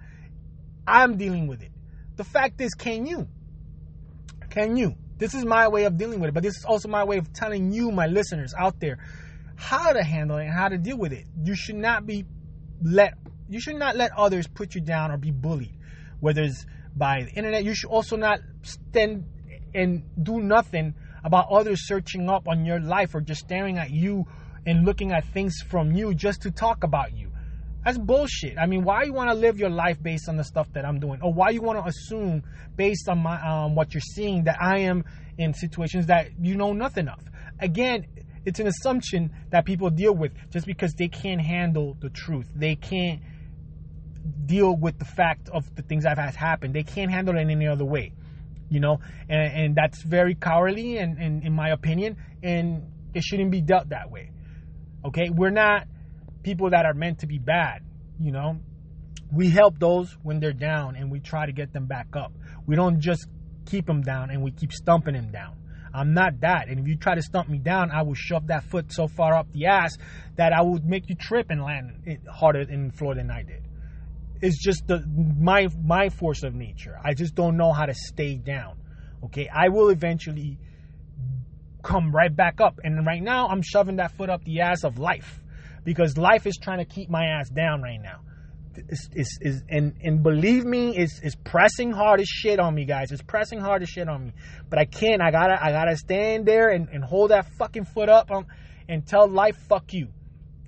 I'm 0.87 1.17
dealing 1.17 1.47
with 1.47 1.61
it. 1.61 1.71
The 2.15 2.23
fact 2.23 2.61
is, 2.61 2.73
can 2.73 3.05
you? 3.05 3.27
Can 4.49 4.77
you? 4.77 4.95
This 5.17 5.33
is 5.33 5.45
my 5.45 5.67
way 5.67 5.83
of 5.83 5.97
dealing 5.97 6.19
with 6.19 6.29
it, 6.29 6.33
but 6.33 6.43
this 6.43 6.57
is 6.57 6.65
also 6.65 6.87
my 6.87 7.03
way 7.03 7.17
of 7.17 7.33
telling 7.33 7.71
you, 7.71 7.91
my 7.91 8.07
listeners 8.07 8.53
out 8.57 8.79
there, 8.79 8.97
how 9.55 9.91
to 9.91 10.01
handle 10.01 10.37
it 10.37 10.45
and 10.45 10.53
how 10.53 10.69
to 10.69 10.77
deal 10.77 10.97
with 10.97 11.11
it. 11.11 11.25
You 11.43 11.55
should 11.55 11.75
not 11.75 12.05
be 12.05 12.25
let 12.81 13.15
you 13.49 13.59
should 13.59 13.75
not 13.75 13.95
let 13.95 14.11
others 14.15 14.47
put 14.47 14.75
you 14.75 14.81
down 14.81 15.11
or 15.11 15.17
be 15.17 15.31
bullied, 15.31 15.75
whether 16.19 16.43
it's 16.43 16.65
by 16.95 17.23
the 17.23 17.31
internet. 17.31 17.63
You 17.63 17.73
should 17.73 17.89
also 17.89 18.15
not 18.15 18.39
stand 18.61 19.25
and 19.73 20.03
do 20.21 20.39
nothing 20.39 20.93
about 21.23 21.47
others 21.49 21.87
searching 21.87 22.29
up 22.29 22.47
on 22.47 22.65
your 22.65 22.79
life 22.79 23.13
or 23.15 23.21
just 23.21 23.41
staring 23.41 23.77
at 23.77 23.89
you 23.89 24.25
and 24.65 24.85
looking 24.85 25.11
at 25.11 25.25
things 25.25 25.61
from 25.67 25.91
you 25.91 26.13
just 26.13 26.43
to 26.43 26.51
talk 26.51 26.83
about 26.83 27.13
you. 27.17 27.28
That's 27.83 27.97
bullshit. 27.97 28.57
I 28.57 28.65
mean, 28.65 28.83
why 28.83 29.03
you 29.03 29.13
want 29.13 29.29
to 29.29 29.35
live 29.35 29.57
your 29.57 29.69
life 29.69 30.01
based 30.01 30.27
on 30.27 30.35
the 30.35 30.43
stuff 30.43 30.67
that 30.73 30.85
I'm 30.85 30.99
doing, 30.99 31.21
or 31.21 31.33
why 31.33 31.49
you 31.49 31.61
want 31.61 31.79
to 31.79 31.87
assume 31.87 32.43
based 32.75 33.07
on 33.07 33.19
my 33.19 33.39
um, 33.41 33.75
what 33.75 33.93
you're 33.93 34.01
seeing 34.01 34.43
that 34.43 34.57
I 34.61 34.79
am 34.79 35.05
in 35.37 35.53
situations 35.53 36.07
that 36.07 36.31
you 36.41 36.55
know 36.55 36.73
nothing 36.73 37.07
of? 37.07 37.19
Again, 37.59 38.05
it's 38.45 38.59
an 38.59 38.67
assumption 38.67 39.31
that 39.51 39.65
people 39.65 39.89
deal 39.89 40.13
with 40.13 40.33
just 40.51 40.65
because 40.65 40.93
they 40.93 41.07
can't 41.07 41.41
handle 41.41 41.95
the 41.99 42.09
truth. 42.09 42.47
They 42.53 42.75
can't 42.75 43.21
deal 44.45 44.75
with 44.75 44.99
the 44.99 45.05
fact 45.05 45.49
of 45.49 45.73
the 45.75 45.81
things 45.81 46.03
that 46.03 46.17
have 46.17 46.35
happened. 46.35 46.73
They 46.73 46.83
can't 46.83 47.11
handle 47.11 47.37
it 47.37 47.41
in 47.41 47.49
any 47.49 47.67
other 47.67 47.85
way, 47.85 48.11
you 48.69 48.79
know, 48.79 48.99
and, 49.29 49.53
and 49.53 49.75
that's 49.75 50.03
very 50.03 50.35
cowardly, 50.35 50.97
and, 50.97 51.17
and 51.17 51.43
in 51.43 51.53
my 51.53 51.69
opinion, 51.69 52.17
and 52.43 52.91
it 53.13 53.23
shouldn't 53.23 53.51
be 53.51 53.61
dealt 53.61 53.89
that 53.89 54.11
way. 54.11 54.31
Okay, 55.05 55.29
we're 55.29 55.49
not 55.49 55.87
people 56.43 56.69
that 56.71 56.85
are 56.85 56.93
meant 56.93 57.19
to 57.19 57.27
be 57.27 57.37
bad, 57.37 57.83
you 58.19 58.31
know. 58.31 58.59
We 59.31 59.49
help 59.49 59.77
those 59.79 60.17
when 60.23 60.39
they're 60.39 60.53
down, 60.53 60.95
and 60.95 61.11
we 61.11 61.19
try 61.19 61.45
to 61.45 61.51
get 61.51 61.71
them 61.71 61.85
back 61.85 62.15
up. 62.15 62.31
We 62.65 62.75
don't 62.75 62.99
just 62.99 63.27
keep 63.69 63.85
them 63.85 64.01
down 64.01 64.29
and 64.29 64.41
we 64.41 64.51
keep 64.51 64.73
stumping 64.73 65.13
them 65.13 65.31
down. 65.31 65.55
I'm 65.93 66.13
not 66.13 66.41
that. 66.41 66.67
And 66.67 66.79
if 66.79 66.87
you 66.87 66.97
try 66.97 67.15
to 67.15 67.21
stump 67.21 67.49
me 67.49 67.57
down, 67.57 67.91
I 67.91 68.03
will 68.03 68.15
shove 68.15 68.47
that 68.47 68.63
foot 68.65 68.91
so 68.91 69.07
far 69.07 69.35
up 69.35 69.51
the 69.51 69.65
ass 69.67 69.97
that 70.35 70.53
I 70.53 70.61
will 70.61 70.79
make 70.83 71.09
you 71.09 71.15
trip 71.15 71.47
and 71.49 71.63
land 71.63 72.19
harder 72.31 72.61
in 72.61 72.91
floor 72.91 73.15
than 73.15 73.31
I 73.31 73.43
did 73.43 73.63
It's 74.41 74.63
just 74.63 74.85
the 74.87 75.03
my 75.39 75.67
my 75.83 76.09
force 76.09 76.43
of 76.43 76.53
nature. 76.53 76.95
I 77.03 77.13
just 77.13 77.33
don't 77.33 77.57
know 77.57 77.73
how 77.73 77.85
to 77.85 77.93
stay 77.93 78.35
down. 78.35 78.77
Okay, 79.25 79.49
I 79.53 79.69
will 79.69 79.89
eventually 79.89 80.59
come 81.83 82.11
right 82.11 82.33
back 82.33 82.61
up. 82.61 82.79
And 82.83 83.05
right 83.05 83.21
now, 83.21 83.47
I'm 83.47 83.61
shoving 83.61 83.97
that 83.97 84.11
foot 84.15 84.29
up 84.29 84.43
the 84.43 84.61
ass 84.61 84.83
of 84.83 84.99
life 84.99 85.41
because 85.83 86.17
life 86.17 86.45
is 86.45 86.57
trying 86.57 86.79
to 86.79 86.85
keep 86.85 87.09
my 87.09 87.25
ass 87.25 87.49
down 87.49 87.81
right 87.81 88.01
now. 88.01 88.21
It's, 88.75 89.09
it's, 89.13 89.37
it's, 89.41 89.63
and 89.67 89.95
and 90.01 90.23
believe 90.23 90.63
me, 90.63 90.95
it's, 90.95 91.19
it's 91.21 91.35
pressing 91.35 91.91
hard 91.91 92.21
as 92.21 92.27
shit 92.27 92.59
on 92.59 92.73
me, 92.73 92.85
guys. 92.85 93.11
It's 93.11 93.21
pressing 93.21 93.59
hard 93.59 93.81
as 93.81 93.89
shit 93.89 94.07
on 94.07 94.27
me. 94.27 94.33
But 94.69 94.79
I 94.79 94.85
can't. 94.85 95.21
I 95.21 95.31
gotta 95.31 95.61
I 95.61 95.71
gotta 95.71 95.97
stand 95.97 96.45
there 96.45 96.69
and, 96.69 96.87
and 96.89 97.03
hold 97.03 97.31
that 97.31 97.47
fucking 97.57 97.85
foot 97.85 98.09
up 98.09 98.29
and 98.87 99.05
tell 99.05 99.27
life 99.27 99.57
fuck 99.67 99.93
you. 99.93 100.09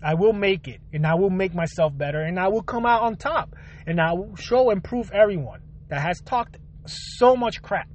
I 0.04 0.16
will 0.16 0.34
make 0.34 0.68
it 0.68 0.82
and 0.92 1.06
I 1.06 1.14
will 1.16 1.30
make 1.30 1.54
myself 1.54 1.96
better 1.96 2.22
and 2.22 2.40
I 2.40 2.48
will 2.48 2.64
come 2.64 2.86
out 2.86 3.04
on 3.04 3.16
top 3.16 3.56
and 3.86 4.02
I 4.02 4.14
will 4.14 4.36
show 4.36 4.72
and 4.72 4.84
prove 4.84 5.12
everyone 5.12 5.62
that 5.90 6.02
has 6.02 6.22
talked 6.22 6.58
so 6.88 7.36
much 7.36 7.62
crap 7.62 7.88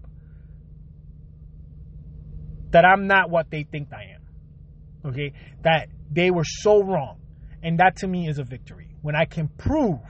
that 2.71 2.85
I'm 2.85 3.07
not 3.07 3.31
what 3.31 3.51
they 3.51 3.65
think 3.65 3.93
I 3.93 4.15
am. 4.15 4.16
Okay? 5.07 5.33
That 5.63 5.89
they 6.11 6.31
were 6.31 6.45
so 6.45 6.83
wrong. 6.83 7.21
And 7.63 7.79
that 7.79 7.97
to 7.97 8.09
me 8.09 8.29
is 8.29 8.39
a 8.39 8.45
victory. 8.45 8.95
When 9.03 9.17
I 9.17 9.25
can 9.25 9.49
prove 9.49 10.01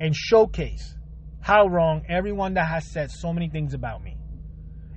and 0.00 0.14
showcase 0.14 0.96
how 1.40 1.66
wrong 1.66 2.04
everyone 2.08 2.54
that 2.54 2.68
has 2.68 2.90
said 2.92 3.10
so 3.10 3.32
many 3.32 3.48
things 3.48 3.74
about 3.74 4.02
me. 4.02 4.16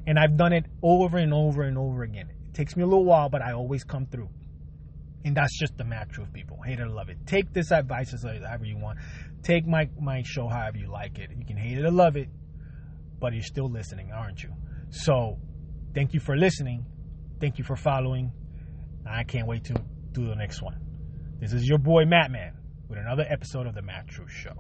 And 0.08 0.20
I've 0.20 0.38
done 0.38 0.54
it 0.54 0.66
over 0.84 1.18
and 1.18 1.34
over 1.34 1.64
and 1.64 1.78
over 1.78 2.04
again. 2.04 2.30
It 2.48 2.54
takes 2.54 2.76
me 2.76 2.84
a 2.84 2.86
little 2.86 3.06
while, 3.06 3.30
but 3.30 3.42
I 3.42 3.54
always 3.54 3.84
come 3.84 4.06
through. 4.06 4.30
And 5.24 5.36
that's 5.36 5.58
just 5.58 5.76
the 5.76 5.84
mad 5.84 6.12
truth, 6.12 6.32
people. 6.32 6.60
Hate 6.64 6.80
it 6.80 6.84
or 6.84 6.90
love 6.90 7.10
it. 7.10 7.18
Take 7.26 7.52
this 7.52 7.72
advice 7.72 8.14
as 8.14 8.22
however 8.22 8.66
you 8.66 8.78
want. 8.78 9.00
Take 9.42 9.66
my, 9.66 9.90
my 10.00 10.22
show 10.24 10.48
however 10.48 10.78
you 10.78 10.92
like 10.92 11.18
it. 11.18 11.32
You 11.36 11.46
can 11.46 11.58
hate 11.58 11.80
it 11.80 11.84
or 11.84 11.90
love 11.90 12.16
it, 12.16 12.30
but 13.20 13.34
you're 13.34 13.42
still 13.42 13.70
listening, 13.70 14.12
aren't 14.12 14.44
you? 14.44 14.54
So, 14.92 15.40
thank 15.96 16.14
you 16.14 16.20
for 16.20 16.38
listening. 16.38 16.86
Thank 17.40 17.58
you 17.58 17.64
for 17.64 17.76
following. 17.76 18.32
I 19.06 19.24
can't 19.24 19.48
wait 19.48 19.66
to 19.66 19.74
do 20.12 20.28
the 20.28 20.36
next 20.36 20.62
one. 20.62 20.78
This 21.40 21.54
is 21.54 21.68
your 21.68 21.78
boy 21.78 22.06
Madman 22.06 22.54
with 22.88 22.98
another 22.98 23.26
episode 23.30 23.68
of 23.68 23.76
the 23.76 23.82
Mad 23.82 24.08
Truth 24.08 24.32
Show. 24.32 24.56